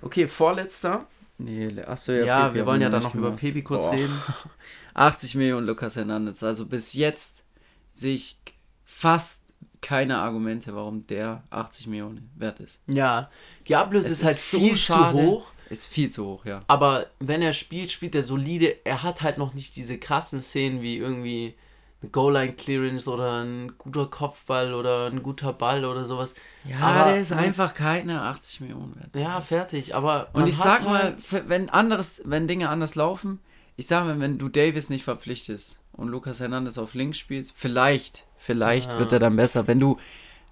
[0.02, 1.06] Okay, vorletzter.
[1.38, 3.28] Nee, achso, ja, ja wir wollen ja dann noch gemacht.
[3.28, 3.92] über Pepi kurz Boah.
[3.92, 4.22] reden.
[4.94, 6.42] 80 Millionen Lukas Hernandez.
[6.42, 7.44] Also bis jetzt
[7.92, 8.38] sehe ich
[8.84, 9.42] fast
[9.82, 12.80] keine Argumente, warum der 80 Millionen wert ist.
[12.86, 13.30] Ja,
[13.68, 15.46] die Ablöse ist, ist halt so viel zu hoch.
[15.68, 16.62] Ist viel zu hoch, ja.
[16.68, 18.84] Aber wenn er spielt, spielt er solide.
[18.84, 21.54] Er hat halt noch nicht diese krassen Szenen wie irgendwie
[22.02, 26.34] eine Goal-Line-Clearance oder ein guter Kopfball oder ein guter Ball oder sowas.
[26.64, 29.10] Ja, aber der ist einfach keine 80 Millionen wert.
[29.14, 29.94] Ja, fertig.
[29.94, 33.40] Aber und ich sag mal, halt wenn anderes, wenn Dinge anders laufen,
[33.76, 38.24] ich sag mal, wenn du Davis nicht verpflichtest und Lukas Hernandez auf links spielst, vielleicht,
[38.36, 38.98] vielleicht ja.
[38.98, 39.66] wird er dann besser.
[39.66, 39.98] Wenn du,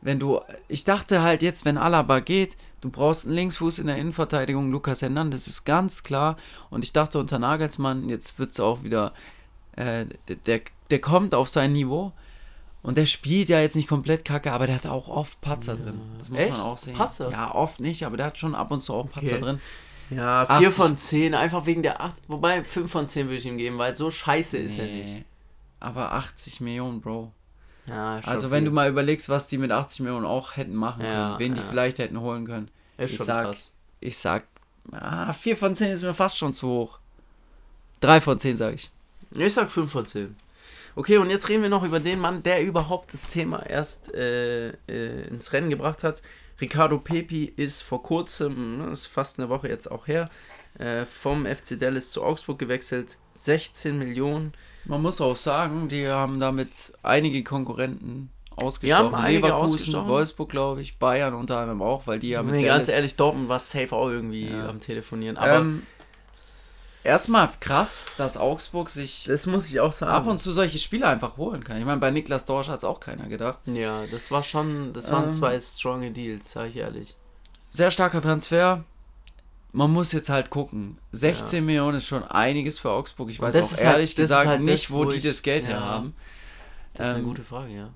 [0.04, 3.96] wenn du, ich dachte halt jetzt, wenn Alaba geht, Du brauchst einen Linksfuß in der
[3.96, 6.36] Innenverteidigung, Lukas Hernandez ist ganz klar.
[6.68, 9.14] Und ich dachte unter Nagelsmann, jetzt wird es auch wieder,
[9.74, 10.04] äh,
[10.44, 12.12] der, der kommt auf sein Niveau.
[12.82, 15.98] Und der spielt ja jetzt nicht komplett kacke, aber der hat auch oft Patzer drin.
[16.18, 16.50] Das muss Echt?
[16.50, 16.94] man auch sehen.
[16.94, 17.30] Patzer?
[17.30, 19.44] Ja, oft nicht, aber der hat schon ab und zu auch Patzer okay.
[19.44, 19.60] drin.
[20.10, 22.28] Ja, 4 von 10, einfach wegen der 8.
[22.28, 25.24] Wobei 5 von 10 würde ich ihm geben, weil so scheiße ist nee, er nicht.
[25.80, 27.32] Aber 80 Millionen, Bro.
[27.86, 28.70] Ja, also wenn viel.
[28.70, 31.62] du mal überlegst, was die mit 80 Millionen auch hätten machen ja, können, wen ja.
[31.62, 32.70] die vielleicht hätten holen können.
[32.96, 33.72] Ist ich sag, krass.
[34.00, 34.44] ich sag,
[34.92, 36.98] ah, 4 von 10 ist mir fast schon zu hoch.
[38.00, 38.90] 3 von 10 sage ich.
[39.32, 40.36] Ich sag 5 von 10.
[40.96, 44.68] Okay, und jetzt reden wir noch über den Mann, der überhaupt das Thema erst äh,
[44.68, 46.22] äh, ins Rennen gebracht hat.
[46.60, 50.30] Ricardo Pepi ist vor kurzem, ne, ist fast eine Woche jetzt auch her,
[50.78, 53.18] äh, vom FC Dallas zu Augsburg gewechselt.
[53.32, 54.52] 16 Millionen.
[54.86, 59.12] Man muss auch sagen, die haben damit einige Konkurrenten ausgestochen.
[59.12, 60.08] Ja, Leverkusen, ausgestochen.
[60.08, 63.48] Wolfsburg, glaube ich, Bayern unter anderem auch, weil die ja mit nee, Ganz ehrlich, Dortmund
[63.48, 64.68] war safe auch irgendwie ja.
[64.68, 65.36] am Telefonieren.
[65.36, 65.82] Aber ähm,
[67.02, 70.12] erstmal krass, dass Augsburg sich das muss ich auch sagen.
[70.12, 71.78] ab und zu solche Spieler einfach holen kann.
[71.78, 73.58] Ich meine, bei Niklas Dorsch hat es auch keiner gedacht.
[73.66, 77.14] Ja, das war schon, das waren ähm, zwei stronge Deals, sage ich ehrlich.
[77.70, 78.84] Sehr starker Transfer
[79.74, 80.98] man muss jetzt halt gucken.
[81.10, 81.64] 16 ja.
[81.64, 83.28] Millionen ist schon einiges für Augsburg.
[83.30, 85.42] Ich weiß auch halt- ehrlich halt, gesagt halt nicht, das, wo, wo die ich, das
[85.42, 85.70] Geld ja.
[85.70, 86.14] her haben.
[86.94, 87.90] Das ist ähm, eine gute Frage, ja.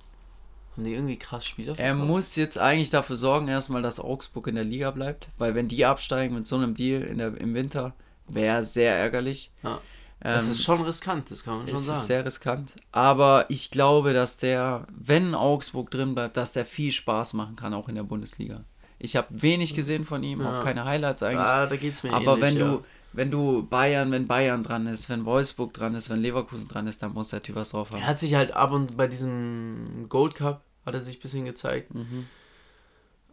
[0.73, 1.79] Haben die irgendwie krass Spieler?
[1.79, 5.29] Er muss jetzt eigentlich dafür sorgen, erstmal, dass Augsburg in der Liga bleibt.
[5.39, 7.95] Weil wenn die absteigen mit so einem Deal in der, im Winter,
[8.27, 9.53] wäre sehr ärgerlich.
[9.63, 9.81] Ja.
[10.21, 11.89] Das ähm, ist schon riskant, das kann man schon sagen.
[11.89, 12.75] Das ist sehr riskant.
[12.91, 17.73] Aber ich glaube, dass der, wenn Augsburg drin bleibt, dass der viel Spaß machen kann,
[17.73, 18.65] auch in der Bundesliga.
[18.99, 20.59] Ich habe wenig gesehen von ihm, ja.
[20.59, 21.39] auch keine Highlights eigentlich.
[21.39, 25.09] Ah, da geht's mir Aber ähnlich, wenn du wenn du Bayern, wenn Bayern dran ist,
[25.09, 28.01] wenn Wolfsburg dran ist, wenn Leverkusen dran ist, dann muss der Typ was drauf haben.
[28.01, 31.45] Er hat sich halt ab und bei diesem Gold Cup hat er sich ein bisschen
[31.45, 31.95] gezeigt.
[31.95, 32.27] Mhm.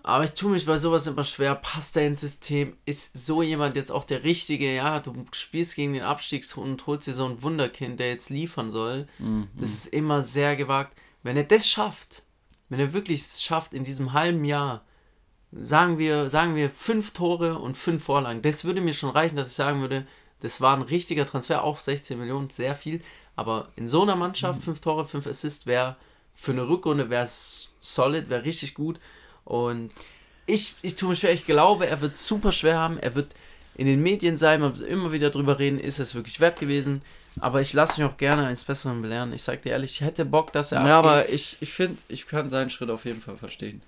[0.02, 1.56] Aber ich tue mich bei sowas immer schwer.
[1.56, 2.78] Passt er ins System?
[2.86, 4.74] Ist so jemand jetzt auch der Richtige?
[4.74, 8.70] Ja, du spielst gegen den Abstieg und holst dir so ein Wunderkind, der jetzt liefern
[8.70, 9.08] soll.
[9.18, 9.48] Mhm.
[9.60, 10.96] Das ist immer sehr gewagt.
[11.24, 12.22] Wenn er das schafft,
[12.70, 14.86] wenn er wirklich es schafft, in diesem halben Jahr
[15.52, 18.42] sagen wir, sagen wir fünf Tore und fünf Vorlagen.
[18.42, 20.06] Das würde mir schon reichen, dass ich sagen würde,
[20.42, 23.02] das war ein richtiger Transfer, auch 16 Millionen, sehr viel.
[23.36, 24.64] Aber in so einer Mannschaft, mhm.
[24.64, 25.96] fünf Tore, fünf Assists, wäre
[26.36, 27.28] für eine Rückrunde wäre
[27.80, 29.00] solid, wäre richtig gut.
[29.46, 29.92] Und
[30.46, 33.00] ich, ich tue mich schwer, ich glaube, er wird es super schwer haben.
[33.00, 33.34] Er wird
[33.76, 37.02] in den Medien sein, man wird immer wieder drüber reden, ist es wirklich wert gewesen.
[37.40, 39.34] Aber ich lasse mich auch gerne eines Besseren belehren.
[39.34, 40.86] Ich sag dir ehrlich, ich hätte Bock, dass er.
[40.86, 41.12] Ja, abgeht.
[41.12, 43.82] aber ich, ich finde, ich kann seinen Schritt auf jeden Fall verstehen.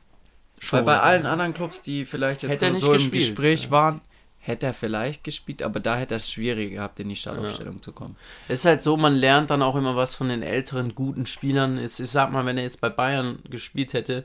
[0.60, 0.80] Schon.
[0.80, 4.01] Weil bei allen anderen Clubs, die vielleicht jetzt so im Gespräch waren,
[4.39, 7.82] hätte er vielleicht gespielt, aber da hätte er es schwieriger gehabt, in die Startaufstellung ja.
[7.82, 8.16] zu kommen.
[8.47, 11.78] Es ist halt so, man lernt dann auch immer was von den älteren, guten Spielern.
[11.78, 14.24] Jetzt, ich sag mal, wenn er jetzt bei Bayern gespielt hätte,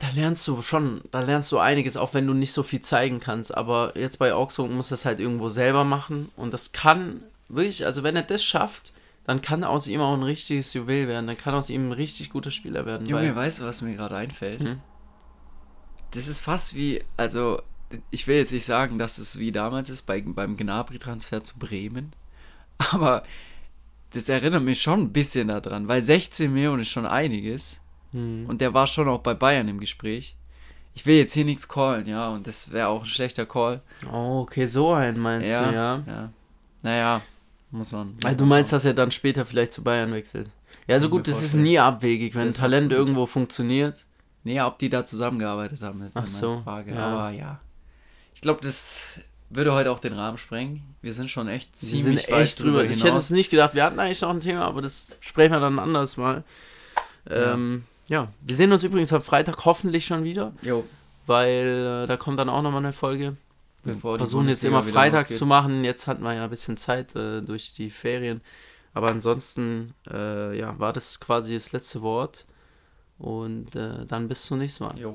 [0.00, 3.20] da lernst du schon, da lernst du einiges, auch wenn du nicht so viel zeigen
[3.20, 3.56] kannst.
[3.56, 6.30] Aber jetzt bei Augsburg muss das halt irgendwo selber machen.
[6.36, 8.91] Und das kann wirklich, also wenn er das schafft,
[9.24, 11.26] dann kann aus ihm auch ein richtiges Juwel werden.
[11.26, 13.06] Dann kann aus ihm ein richtig guter Spieler werden.
[13.06, 14.64] Junge, weißt du, was mir gerade einfällt?
[14.64, 14.80] Hm?
[16.10, 17.62] Das ist fast wie, also
[18.10, 22.12] ich will jetzt nicht sagen, dass es wie damals ist bei, beim Gnabry-Transfer zu Bremen,
[22.78, 23.22] aber
[24.10, 27.80] das erinnert mich schon ein bisschen daran, weil 16 Millionen ist schon einiges
[28.12, 28.46] hm.
[28.46, 30.36] und der war schon auch bei Bayern im Gespräch.
[30.94, 33.80] Ich will jetzt hier nichts callen, ja, und das wäre auch ein schlechter Call.
[34.10, 36.02] Oh, okay, so ein meinst ja, du, ja?
[36.06, 36.32] Ja.
[36.82, 37.22] Naja,
[37.72, 38.16] muss man.
[38.22, 40.48] Also du meinst, dass er dann später vielleicht zu Bayern wechselt?
[40.86, 44.04] Ja, also gut, das ist nie abwegig, wenn Talent irgendwo funktioniert.
[44.44, 46.94] Nee, ob die da zusammengearbeitet haben, ist Ach so, Frage.
[46.94, 47.06] Ja.
[47.06, 47.60] Aber ja.
[48.34, 49.20] Ich glaube, das
[49.50, 50.82] würde heute auch den Rahmen sprengen.
[51.00, 52.84] Wir sind schon echt ziemlich wir sind weit echt drüber.
[52.84, 53.74] Ich hätte es nicht gedacht.
[53.74, 56.42] Wir hatten eigentlich noch ein Thema, aber das sprechen wir dann anders mal.
[57.30, 58.22] Ähm, ja.
[58.22, 58.28] ja.
[58.40, 60.52] wir sehen uns übrigens am Freitag hoffentlich schon wieder.
[60.62, 60.84] Jo.
[61.26, 63.36] Weil äh, da kommt dann auch nochmal eine Folge.
[63.84, 65.84] Bevor versuchen jetzt immer freitags zu machen.
[65.84, 68.40] Jetzt hatten wir ja ein bisschen Zeit äh, durch die Ferien.
[68.94, 72.46] Aber ansonsten, äh, ja, war das quasi das letzte Wort.
[73.18, 74.98] Und äh, dann bis zum nächsten Mal.
[74.98, 75.12] Jo.